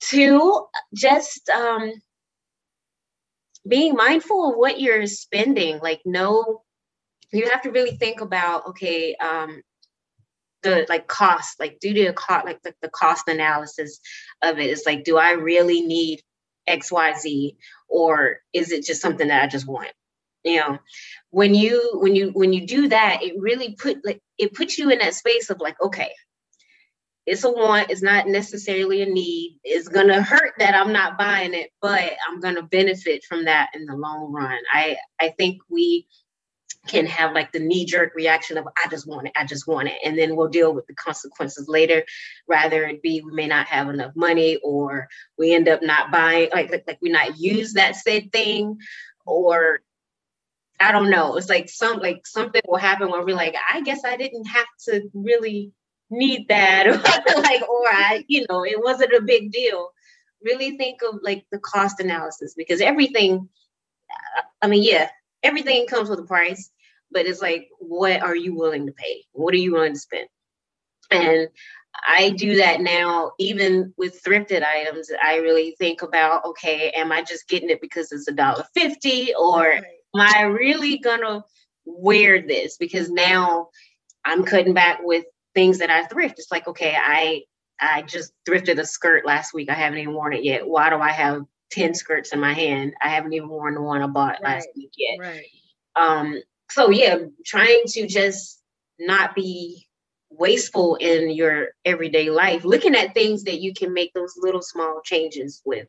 [0.00, 1.92] two, just um,
[3.66, 5.78] being mindful of what you're spending.
[5.78, 6.62] Like, no,
[7.32, 9.62] you have to really think about okay, um,
[10.62, 14.00] the like cost, like do the cost, like the, the cost analysis
[14.42, 16.22] of it is like, do I really need
[16.68, 17.56] XYZ
[17.88, 19.90] or is it just something that I just want?
[20.44, 20.78] You know,
[21.30, 24.90] when you when you when you do that, it really put like it puts you
[24.90, 26.10] in that space of like, okay,
[27.26, 29.58] it's a want, it's not necessarily a need.
[29.64, 33.84] It's gonna hurt that I'm not buying it, but I'm gonna benefit from that in
[33.84, 34.58] the long run.
[34.72, 36.06] I I think we
[36.86, 39.88] can have like the knee jerk reaction of I just want it, I just want
[39.88, 42.04] it, and then we'll deal with the consequences later.
[42.46, 46.48] Rather it be we may not have enough money, or we end up not buying,
[46.52, 48.78] like like, like we not use that said thing,
[49.26, 49.80] or
[50.80, 51.36] I don't know.
[51.36, 54.66] It's like some like something will happen where we're like, I guess I didn't have
[54.86, 55.72] to really
[56.10, 56.86] need that,
[57.36, 59.90] like, or I, you know, it wasn't a big deal.
[60.42, 63.48] Really think of like the cost analysis because everything.
[64.38, 65.08] Uh, I mean, yeah,
[65.42, 66.70] everything comes with a price
[67.10, 69.24] but it's like, what are you willing to pay?
[69.32, 70.28] What are you willing to spend?
[71.10, 71.48] And
[72.06, 75.10] I do that now, even with thrifted items.
[75.22, 79.32] I really think about, okay, am I just getting it because it's a dollar fifty,
[79.34, 79.82] or am
[80.14, 81.44] I really gonna
[81.86, 82.76] wear this?
[82.76, 83.70] Because now
[84.24, 85.24] I'm cutting back with
[85.54, 86.38] things that I thrift.
[86.38, 87.42] It's like, okay, I
[87.80, 89.70] I just thrifted a skirt last week.
[89.70, 90.68] I haven't even worn it yet.
[90.68, 92.94] Why do I have 10 skirts in my hand?
[93.00, 94.54] I haven't even worn the one I bought right.
[94.54, 95.18] last week yet.
[95.20, 95.46] Right.
[95.96, 98.60] Um, so yeah, trying to just
[98.98, 99.86] not be
[100.30, 105.00] wasteful in your everyday life, looking at things that you can make those little small
[105.04, 105.88] changes with.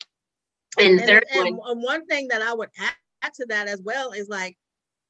[0.80, 4.12] And, and third and, one, one thing that I would add to that as well
[4.12, 4.58] is like,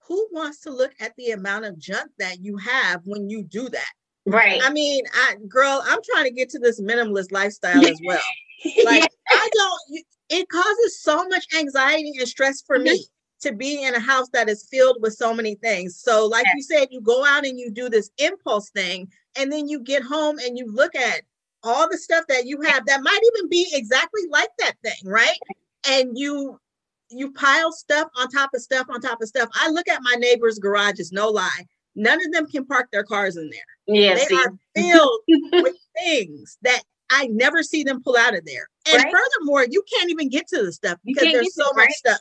[0.08, 3.70] who wants to look at the amount of junk that you have when you do
[3.70, 3.92] that?
[4.26, 4.60] Right.
[4.64, 8.22] I mean, I girl, I'm trying to get to this minimalist lifestyle as well.
[8.84, 12.86] Like I don't it causes so much anxiety and stress for mm-hmm.
[12.86, 13.06] me
[13.42, 15.98] to be in a house that is filled with so many things.
[15.98, 19.68] So, like you said, you go out and you do this impulse thing, and then
[19.68, 21.22] you get home and you look at
[21.64, 25.38] all the stuff that you have that might even be exactly like that thing, right?
[25.88, 26.60] And you
[27.12, 29.50] you pile stuff on top of stuff on top of stuff.
[29.54, 31.66] I look at my neighbors' garages, no lie.
[31.96, 33.96] None of them can park their cars in there.
[33.96, 34.36] Yeah, they see.
[34.36, 35.22] are filled
[35.64, 38.70] with things that I never see them pull out of there.
[38.92, 39.14] And right?
[39.14, 41.92] furthermore, you can't even get to the stuff because there's so much right?
[41.92, 42.20] stuff.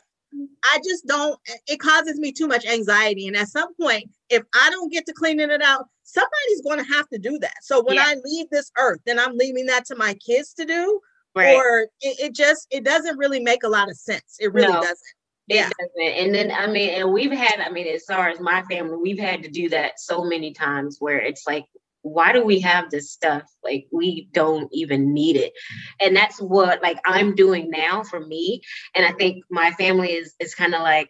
[0.63, 3.27] I just don't, it causes me too much anxiety.
[3.27, 6.93] And at some point, if I don't get to cleaning it out, somebody's going to
[6.93, 7.55] have to do that.
[7.63, 8.05] So when yeah.
[8.05, 10.99] I leave this earth, then I'm leaving that to my kids to do.
[11.35, 11.55] Right.
[11.55, 14.37] Or it, it, just, it doesn't really make a lot of sense.
[14.39, 14.81] It really no.
[14.81, 14.99] doesn't.
[15.47, 15.69] Yeah.
[15.97, 19.19] And then I mean, and we've had, I mean, as far as my family, we've
[19.19, 21.65] had to do that so many times where it's like
[22.01, 23.43] why do we have this stuff?
[23.63, 25.53] Like we don't even need it.
[26.01, 28.61] And that's what like I'm doing now for me.
[28.95, 31.09] And I think my family is is kind of like,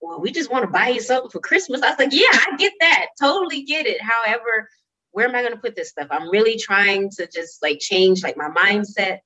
[0.00, 1.82] well, we just want to buy you something for Christmas.
[1.82, 3.06] I was like, yeah, I get that.
[3.20, 4.00] Totally get it.
[4.00, 4.68] However,
[5.12, 6.08] where am I going to put this stuff?
[6.10, 9.18] I'm really trying to just like change like my mindset.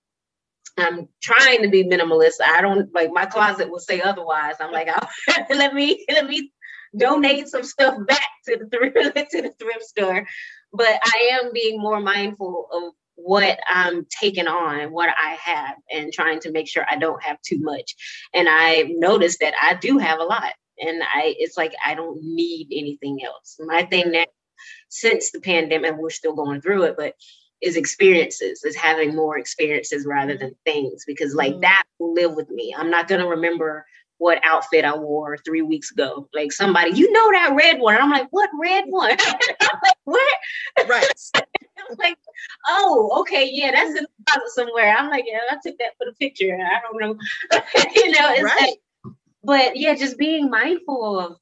[0.76, 2.40] I'm trying to be minimalist.
[2.44, 4.54] I don't like my closet will say otherwise.
[4.58, 6.52] I'm like, oh, let me let me
[6.96, 8.96] donate some stuff back to the thrift
[9.30, 10.26] to the thrift store.
[10.74, 16.12] But I am being more mindful of what I'm taking on, what I have, and
[16.12, 17.94] trying to make sure I don't have too much.
[18.34, 20.52] And I noticed that I do have a lot.
[20.78, 23.56] And I it's like I don't need anything else.
[23.60, 24.24] My thing now,
[24.88, 27.14] since the pandemic, we're still going through it, but
[27.62, 31.60] is experiences, is having more experiences rather than things, because like mm-hmm.
[31.60, 32.74] that will live with me.
[32.76, 33.86] I'm not gonna remember
[34.18, 36.28] what outfit I wore three weeks ago.
[36.32, 37.94] Like somebody, you know that red one.
[37.94, 39.16] And I'm like, what red one?
[39.20, 39.38] I'm
[39.82, 40.36] like, what?
[40.88, 41.06] Right.
[41.34, 42.16] I'm like,
[42.68, 44.94] oh, okay, yeah, that's in the closet somewhere.
[44.96, 46.56] I'm like, yeah, I took that for the picture.
[46.56, 47.18] I don't know.
[47.94, 48.76] you know, it's right.
[49.04, 51.36] Like, but yeah, just being mindful of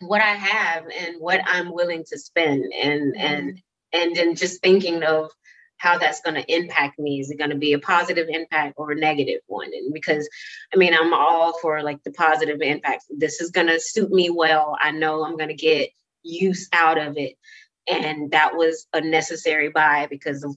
[0.00, 3.20] what I have and what I'm willing to spend and mm-hmm.
[3.20, 5.30] and and then just thinking of
[5.78, 7.20] how that's going to impact me.
[7.20, 9.68] Is it going to be a positive impact or a negative one?
[9.72, 10.28] And because,
[10.72, 13.04] I mean, I'm all for like the positive impact.
[13.10, 14.76] This is going to suit me well.
[14.80, 15.90] I know I'm going to get
[16.22, 17.36] use out of it.
[17.88, 20.56] And that was a necessary buy because of,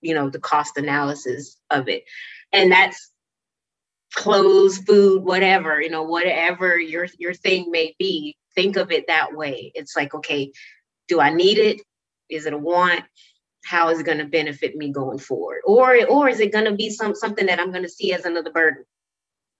[0.00, 2.04] you know, the cost analysis of it.
[2.52, 3.10] And that's
[4.14, 9.34] clothes, food, whatever, you know, whatever your your thing may be, think of it that
[9.34, 9.72] way.
[9.74, 10.52] It's like, okay,
[11.08, 11.80] do I need it?
[12.28, 13.04] Is it a want?
[13.68, 15.60] How is it going to benefit me going forward?
[15.64, 18.24] Or or is it going to be some something that i'm going to see as
[18.24, 18.84] another burden?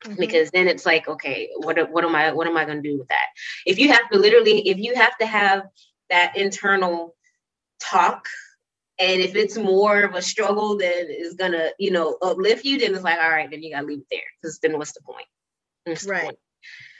[0.04, 0.20] Mm-hmm.
[0.20, 2.98] because then it's like okay what what am i what am i going to do
[2.98, 3.26] with that?
[3.66, 5.64] If you have to literally if you have to have
[6.08, 7.16] that internal
[7.80, 8.24] talk
[9.00, 12.78] and if it's more of a struggle then is going to you know uplift you
[12.78, 14.30] then it's like all right then you got to leave it there.
[14.40, 15.26] Because then what's the point?
[15.84, 16.20] What's right.
[16.20, 16.38] the point?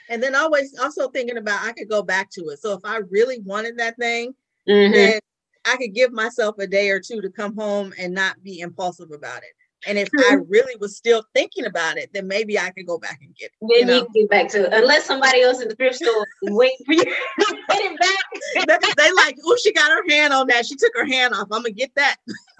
[0.09, 2.59] and then always also thinking about i could go back to it.
[2.59, 4.33] So if i really wanted that thing
[4.67, 4.93] mm-hmm.
[4.93, 5.19] then
[5.65, 9.11] I could give myself a day or two to come home and not be impulsive
[9.11, 9.53] about it.
[9.87, 13.19] And if I really was still thinking about it, then maybe I could go back
[13.21, 13.53] and get it.
[13.61, 14.07] Then you, know?
[14.13, 14.73] you get back to it.
[14.73, 17.09] Unless somebody else in the thrift store wait for you to
[17.69, 18.95] get it back.
[18.97, 20.65] they like, oh, she got her hand on that.
[20.65, 21.47] She took her hand off.
[21.51, 22.17] I'm gonna get that.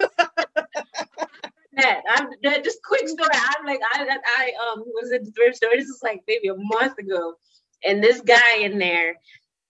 [1.76, 3.28] that I'm that just quick story.
[3.34, 4.06] I'm like, I
[4.38, 5.70] I um was at the thrift store.
[5.74, 7.34] This is like maybe a month ago.
[7.84, 9.16] And this guy in there,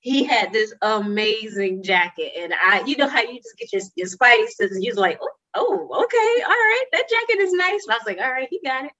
[0.00, 2.32] he had this amazing jacket.
[2.38, 5.28] And I, you know how you just get your, your spices and you're like, oh,
[5.54, 7.86] oh, okay, all right, that jacket is nice.
[7.88, 8.92] I was like, all right, he got it.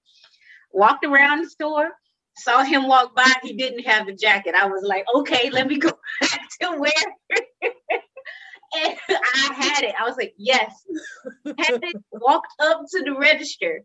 [0.71, 1.89] Walked around the store,
[2.37, 4.55] saw him walk by, he didn't have the jacket.
[4.55, 5.89] I was like, okay, let me go
[6.21, 6.91] back to where.
[8.75, 9.95] and I had it.
[9.99, 10.71] I was like, yes.
[11.57, 13.81] Had it, walked up to the register,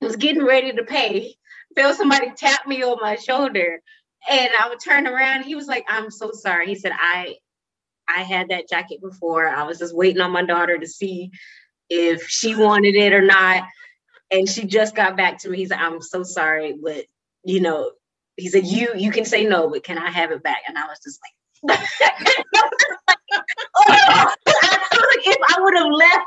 [0.00, 1.34] was getting ready to pay.
[1.74, 3.80] Felt somebody tap me on my shoulder
[4.28, 5.44] and I would turn around.
[5.44, 7.36] He was like, "I'm so sorry." He said, "I,
[8.08, 9.48] I had that jacket before.
[9.48, 11.30] I was just waiting on my daughter to see
[11.88, 13.64] if she wanted it or not."
[14.30, 15.58] And she just got back to me.
[15.58, 17.04] He's like, "I'm so sorry, but
[17.44, 17.92] you know,"
[18.36, 20.86] he said, "You, you can say no, but can I have it back?" And I
[20.86, 21.32] was just like,
[21.68, 21.76] oh,
[25.24, 26.26] if I would have left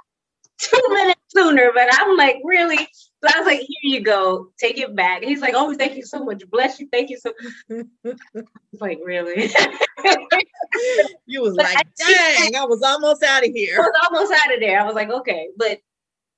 [0.57, 2.87] two minutes sooner, but I'm like, really?
[3.21, 5.23] So I was like, here you go, take it back.
[5.23, 6.41] he's like, oh, thank you so much.
[6.49, 6.87] Bless you.
[6.89, 7.33] Thank you so
[7.69, 8.45] much.
[8.79, 9.51] Like, really?
[11.25, 13.75] you was but like, dang, I was almost out of here.
[13.77, 14.79] I was almost out of there.
[14.79, 15.49] I was like, okay.
[15.57, 15.79] But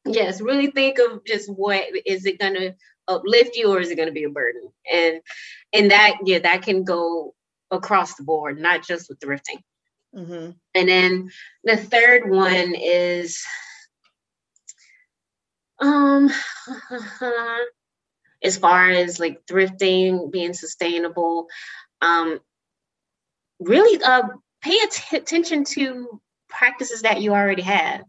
[0.06, 2.74] yes, really think of just what is it gonna
[3.08, 4.72] uplift you or is it gonna be a burden?
[4.92, 5.22] And
[5.74, 7.36] and that, yeah, that can go
[7.70, 9.62] across the board, not just with thrifting.
[10.16, 10.52] Mm-hmm.
[10.76, 11.32] And then
[11.64, 13.44] the third one is
[15.82, 16.30] um
[18.44, 21.48] as far as like thrifting, being sustainable,
[22.02, 22.40] um
[23.60, 24.24] really uh
[24.62, 24.78] pay
[25.14, 28.04] attention to practices that you already have.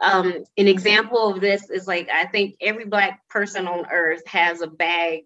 [0.00, 4.60] Um, an example of this is like I think every black person on earth has
[4.60, 5.22] a bag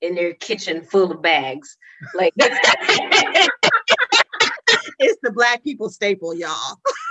[0.00, 1.76] in their kitchen full of bags.
[2.14, 3.50] Like it's
[5.22, 6.78] the black people staple, y'all.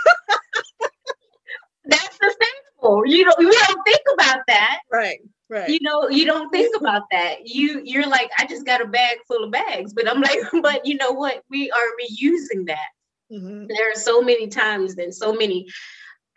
[2.84, 3.08] That's the staple.
[3.08, 4.80] You don't you don't think about that.
[4.92, 5.20] Right.
[5.50, 5.70] Right.
[5.70, 7.48] You know, you don't think about that.
[7.48, 10.86] You you're like, I just got a bag full of bags, but I'm like, but
[10.86, 11.44] you know what?
[11.50, 12.90] We are reusing that.
[13.32, 13.68] Mm-hmm.
[13.68, 15.68] There are so many times and so many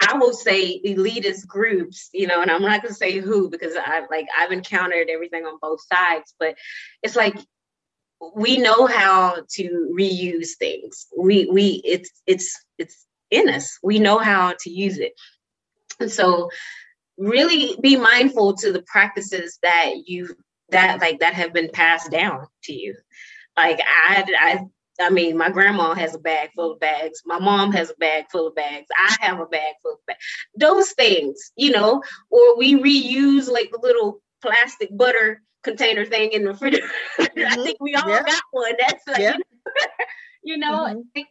[0.01, 4.05] I will say elitist groups, you know, and I'm not gonna say who because I've
[4.11, 6.57] like I've encountered everything on both sides, but
[7.03, 7.36] it's like
[8.34, 11.07] we know how to reuse things.
[11.16, 13.78] We we it's it's it's in us.
[13.82, 15.12] We know how to use it.
[16.01, 16.51] And so
[17.18, 20.34] really be mindful to the practices that you
[20.70, 22.94] that like that have been passed down to you.
[23.57, 24.61] Like I I
[25.01, 27.20] I mean, my grandma has a bag full of bags.
[27.26, 28.86] My mom has a bag full of bags.
[28.97, 30.24] I have a bag full of bags.
[30.59, 36.44] Those things, you know, or we reuse like the little plastic butter container thing in
[36.44, 36.88] the refrigerator.
[37.36, 37.61] Mm-hmm.
[37.61, 38.22] I think we all yeah.
[38.22, 38.72] got one.
[38.78, 39.36] That's like, yeah.
[40.42, 41.22] you know, mm-hmm.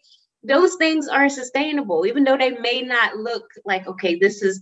[0.47, 4.61] Those things are sustainable, even though they may not look like, okay, this is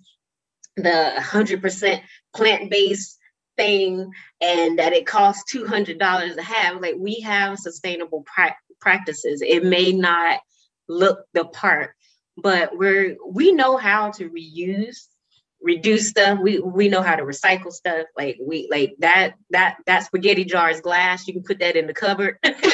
[0.78, 2.02] the 100%
[2.36, 3.18] plant based
[3.58, 4.12] thing
[4.42, 6.82] and that it costs $200 to have.
[6.82, 9.42] Like, we have sustainable pra- practices.
[9.42, 10.40] It may not
[10.88, 11.92] look the part,
[12.38, 15.08] but we're we know how to reuse,
[15.62, 16.40] reduce stuff.
[16.40, 18.08] We we know how to recycle stuff.
[18.18, 21.28] Like we like that that that spaghetti jar is glass.
[21.28, 22.38] You can put that in the cupboard.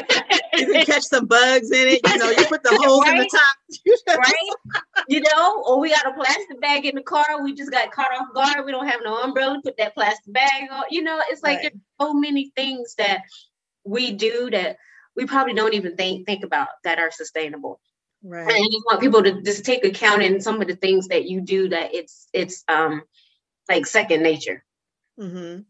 [0.59, 2.01] you can catch some bugs in it.
[2.05, 3.13] You know, you put the holes right?
[3.13, 4.17] in the top.
[4.17, 5.03] right?
[5.07, 7.43] You know, or we got a plastic bag in the car.
[7.43, 8.65] We just got caught off guard.
[8.65, 9.59] We don't have no umbrella.
[9.63, 10.83] Put that plastic bag on.
[10.89, 11.71] You know, it's like right.
[11.71, 13.21] there's so many things that
[13.83, 14.77] we do that
[15.15, 17.79] we probably don't even think think about that are sustainable.
[18.23, 18.41] Right.
[18.41, 21.25] And I just want people to just take account in some of the things that
[21.25, 23.03] you do that it's it's um
[23.69, 24.63] like second nature.
[25.19, 25.61] Mm-hmm.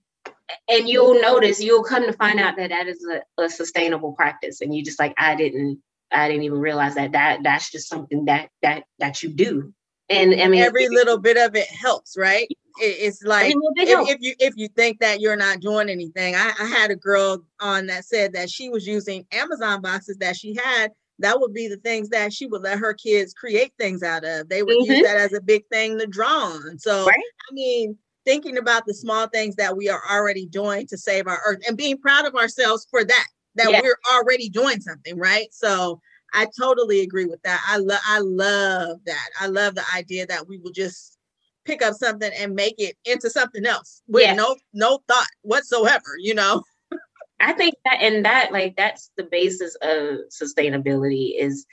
[0.68, 4.62] And you'll notice you'll come to find out that that is a, a sustainable practice,
[4.62, 5.80] and you just like I didn't
[6.12, 9.74] I didn't even realize that that that's just something that that that you do.
[10.10, 12.48] And I mean, every little bit of it helps, right?
[12.82, 16.66] it's like if, if, you if you think that you're not doing anything I, I,
[16.66, 20.92] had a girl on that said that she was using amazon boxes that she had
[21.20, 24.50] that would be the things that she would let her kids create things out of
[24.50, 24.92] they would mm-hmm.
[24.92, 27.20] use that as a big thing to draw on so right?
[27.50, 27.98] i mean
[28.30, 31.76] thinking about the small things that we are already doing to save our earth and
[31.76, 33.26] being proud of ourselves for that
[33.56, 33.82] that yeah.
[33.82, 36.00] we're already doing something right so
[36.36, 40.48] i totally agree with that i love i love that i love the idea that
[40.48, 41.18] we will just
[41.66, 44.38] pick up something and make it into something else with yes.
[44.38, 46.62] no no thought whatsoever you know
[47.40, 51.66] i think that and that like that's the basis of sustainability is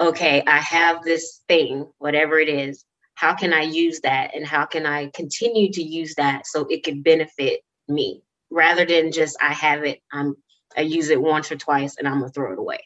[0.00, 2.86] okay i have this thing whatever it is
[3.22, 6.82] how can i use that and how can i continue to use that so it
[6.82, 8.20] can benefit me
[8.50, 10.34] rather than just i have it i'm
[10.76, 12.80] i use it once or twice and i'm gonna throw it away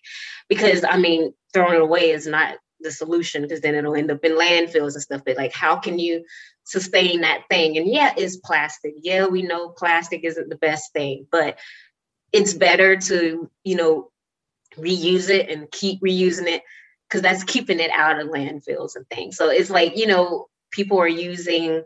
[0.49, 4.25] because i mean throwing it away is not the solution because then it'll end up
[4.25, 5.23] in landfills and stuff.
[5.25, 6.25] But like, how can you
[6.65, 7.79] sustain that thing?
[7.79, 8.95] And yeah, it's plastic.
[9.01, 11.59] Yeah, we know plastic isn't the best thing, but
[12.33, 14.11] it's better to, you know,
[14.77, 16.63] reuse it and keep reusing it
[17.09, 19.37] because that's keeping it out of landfills and things.
[19.37, 21.83] So it's like, you know, people are using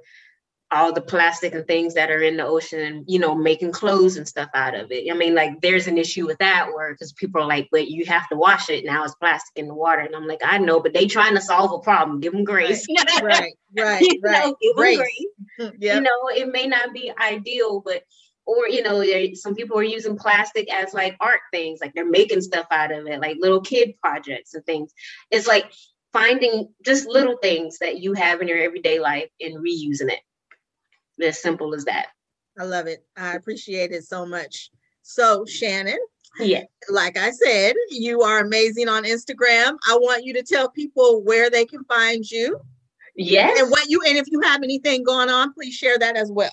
[0.72, 4.16] all the plastic and things that are in the ocean and you know making clothes
[4.16, 5.10] and stuff out of it.
[5.10, 8.04] I mean like there's an issue with that where because people are like but you
[8.06, 8.84] have to wash it.
[8.84, 10.02] Now it's plastic in the water.
[10.02, 12.20] And i'm like i know but they trying to solve a problem.
[12.20, 12.86] Give them grace.
[13.22, 14.44] Right right right, right.
[14.44, 15.26] Know, give them grace.
[15.80, 15.96] yep.
[15.96, 18.04] you know it may not be ideal but
[18.47, 22.41] or you know some people are using plastic as like art things like they're making
[22.41, 24.93] stuff out of it like little kid projects and things
[25.30, 25.70] it's like
[26.12, 30.20] finding just little things that you have in your everyday life and reusing it
[31.22, 32.09] as simple as that.
[32.59, 33.05] I love it.
[33.16, 34.70] I appreciate it so much.
[35.03, 35.99] So, Shannon,
[36.38, 39.76] yeah, like I said, you are amazing on Instagram.
[39.88, 42.61] I want you to tell people where they can find you.
[43.16, 43.61] Yes.
[43.61, 46.53] And what you and if you have anything going on, please share that as well.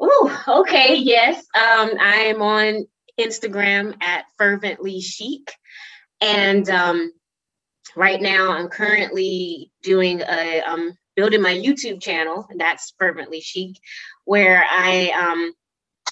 [0.00, 0.96] Oh, okay.
[0.96, 1.36] Yes.
[1.36, 2.86] Um, I am on
[3.18, 5.52] Instagram at fervently chic.
[6.20, 7.12] And um,
[7.96, 13.76] right now I'm currently doing a um building my YouTube channel, that's fervently chic,
[14.24, 15.52] where I um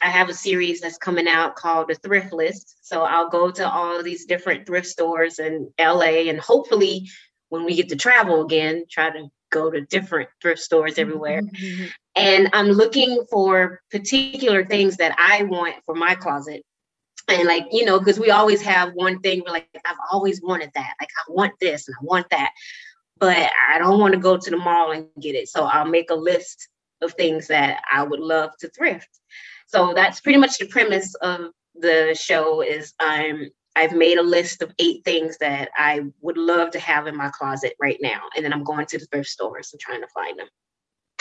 [0.02, 2.76] I have a series that's coming out called the Thrift List.
[2.82, 7.08] So I'll go to all these different thrift stores in LA and hopefully
[7.50, 11.42] when we get to travel again, try to go to different thrift stores everywhere.
[11.42, 11.86] Mm-hmm.
[12.16, 16.62] And I'm looking for particular things that I want for my closet.
[17.28, 20.70] And like, you know, because we always have one thing, we're like, I've always wanted
[20.74, 20.94] that.
[21.00, 22.50] Like, I want this and I want that.
[23.18, 25.48] But I don't want to go to the mall and get it.
[25.48, 26.68] So I'll make a list
[27.02, 29.08] of things that I would love to thrift.
[29.66, 34.62] So that's pretty much the premise of the show is I'm I've made a list
[34.62, 38.22] of eight things that I would love to have in my closet right now.
[38.36, 40.48] And then I'm going to the thrift stores and trying to find them.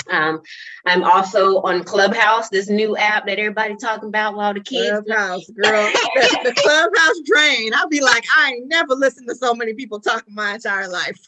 [0.09, 0.41] Um,
[0.85, 5.05] I'm also on Clubhouse, this new app that everybody talking about while the kids.
[5.05, 5.89] Clubhouse, girl.
[6.15, 7.73] the, the Clubhouse drain.
[7.75, 11.19] I'll be like, I ain't never listened to so many people talking my entire life.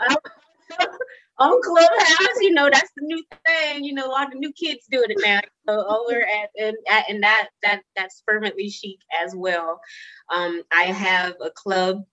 [1.40, 3.84] on Clubhouse, you know, that's the new thing.
[3.84, 5.40] You know, all the new kids doing it now.
[5.68, 9.80] So over at and at, and that that that's fervently chic as well.
[10.30, 12.04] Um, I have a club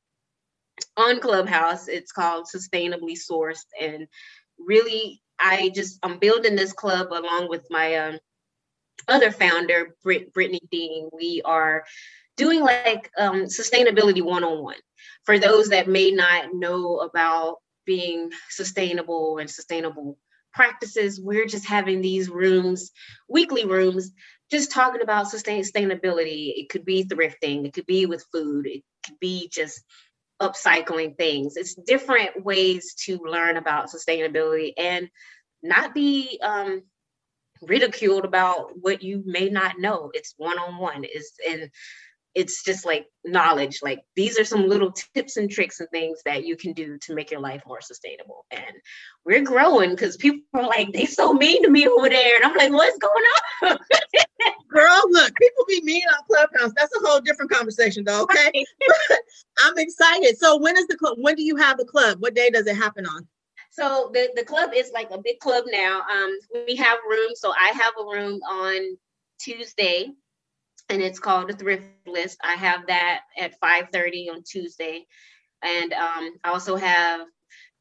[0.97, 1.87] on Clubhouse.
[1.87, 4.07] It's called Sustainably Sourced, and
[4.59, 8.19] really, I just I'm building this club along with my um,
[9.09, 11.09] other founder, Brit- Brittany Dean.
[11.13, 11.85] We are
[12.37, 14.77] doing like um, sustainability one on one
[15.25, 17.57] for those that may not know about
[17.87, 20.19] being sustainable and sustainable
[20.53, 21.19] practices.
[21.19, 22.91] We're just having these rooms,
[23.27, 24.11] weekly rooms,
[24.51, 26.53] just talking about sustain sustainability.
[26.55, 29.83] It could be thrifting, it could be with food, it could be just
[30.41, 31.57] upcycling things.
[31.57, 35.09] It's different ways to learn about sustainability and
[35.63, 36.83] not be um,
[37.61, 40.11] ridiculed about what you may not know.
[40.13, 41.03] It's one on one.
[41.03, 41.69] Is and
[42.35, 43.79] it's just like knowledge.
[43.81, 47.15] Like these are some little tips and tricks and things that you can do to
[47.15, 48.45] make your life more sustainable.
[48.51, 48.75] And
[49.25, 52.35] we're growing because people are like they so mean to me over there.
[52.35, 53.23] And i'm like what's going
[53.63, 53.77] on?
[54.69, 56.73] Girl look people be mean on clubhouse.
[56.75, 58.51] That's a whole different conversation though okay?
[59.59, 60.37] I'm excited.
[60.37, 62.17] So when is the club when do you have the club?
[62.19, 63.27] What day does it happen on?
[63.71, 66.01] So the, the club is like a big club now.
[66.01, 67.39] Um we have rooms.
[67.39, 68.97] So i have a room on
[69.39, 70.11] tuesday
[70.89, 72.37] and it's called the thrift list.
[72.43, 75.05] I have that at 5:30 on Tuesday,
[75.61, 77.27] and um, I also have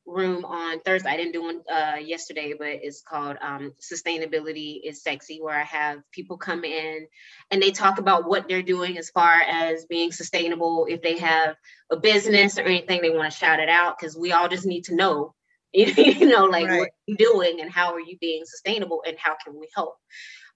[0.06, 1.10] room on Thursday.
[1.10, 5.64] I didn't do one uh, yesterday, but it's called um, Sustainability is Sexy, where I
[5.64, 7.06] have people come in
[7.50, 10.86] and they talk about what they're doing as far as being sustainable.
[10.88, 11.56] If they have
[11.90, 14.84] a business or anything, they want to shout it out because we all just need
[14.84, 15.34] to know,
[15.72, 16.78] you know, like right.
[16.78, 19.96] what you're doing and how are you being sustainable and how can we help.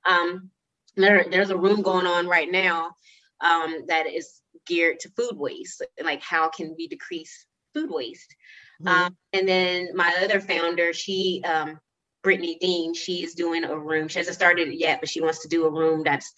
[0.09, 0.51] Um,
[0.97, 2.93] there, there's a room going on right now
[3.41, 5.85] um, that is geared to food waste.
[6.03, 8.35] Like, how can we decrease food waste?
[8.83, 8.89] Mm-hmm.
[8.89, 11.79] Um, and then my other founder, she, um,
[12.23, 14.09] Brittany Dean, she is doing a room.
[14.09, 16.33] She hasn't started it yet, but she wants to do a room that's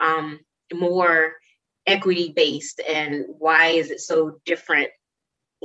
[0.00, 0.38] um,
[0.72, 1.34] more
[1.86, 2.80] equity based.
[2.80, 4.90] And why is it so different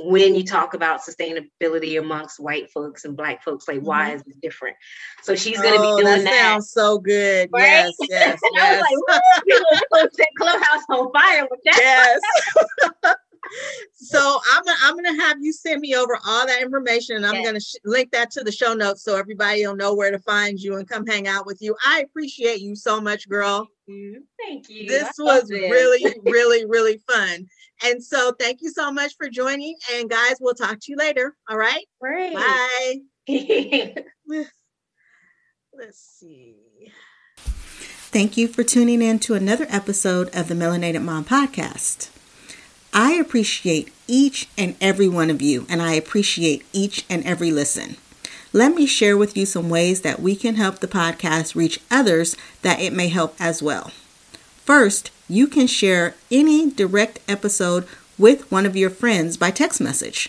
[0.04, 4.16] when you talk about sustainability amongst white folks and black folks, like why mm-hmm.
[4.16, 4.76] is it different?
[5.22, 6.30] So she's going to oh, be doing that.
[6.30, 7.48] That sounds so good.
[7.52, 7.62] Right?
[7.62, 8.82] Yes, yes, yes.
[8.82, 12.20] I was like, clubhouse on fire with that.
[13.02, 13.14] Yes.
[13.94, 17.36] so I'm gonna, I'm gonna have you send me over all that information, and I'm
[17.36, 17.46] yes.
[17.46, 20.58] gonna sh- link that to the show notes so everybody will know where to find
[20.58, 21.74] you and come hang out with you.
[21.84, 23.68] I appreciate you so much, girl.
[23.86, 24.24] Thank you.
[24.38, 24.88] Thank you.
[24.88, 27.46] This was really, really, really fun.
[27.84, 29.76] And so thank you so much for joining.
[29.92, 31.36] And guys, we'll talk to you later.
[31.48, 31.86] All right.
[32.00, 32.34] Great.
[32.34, 32.96] Bye.
[35.72, 36.56] Let's see.
[38.12, 42.10] Thank you for tuning in to another episode of the Melanated Mom Podcast.
[42.92, 47.96] I appreciate each and every one of you, and I appreciate each and every listen.
[48.52, 52.36] Let me share with you some ways that we can help the podcast reach others
[52.62, 53.92] that it may help as well.
[54.64, 57.86] First, you can share any direct episode
[58.18, 60.28] with one of your friends by text message.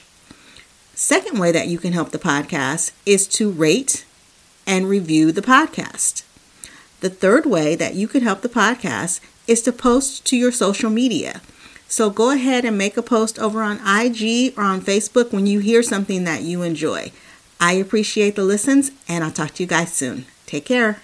[0.94, 4.06] Second way that you can help the podcast is to rate
[4.68, 6.24] and review the podcast.
[7.00, 10.92] The third way that you can help the podcast is to post to your social
[10.92, 11.42] media.
[11.88, 15.60] So go ahead and make a post over on IG or on Facebook when you
[15.60, 17.12] hear something that you enjoy.
[17.60, 20.26] I appreciate the listens and I'll talk to you guys soon.
[20.46, 21.02] Take care.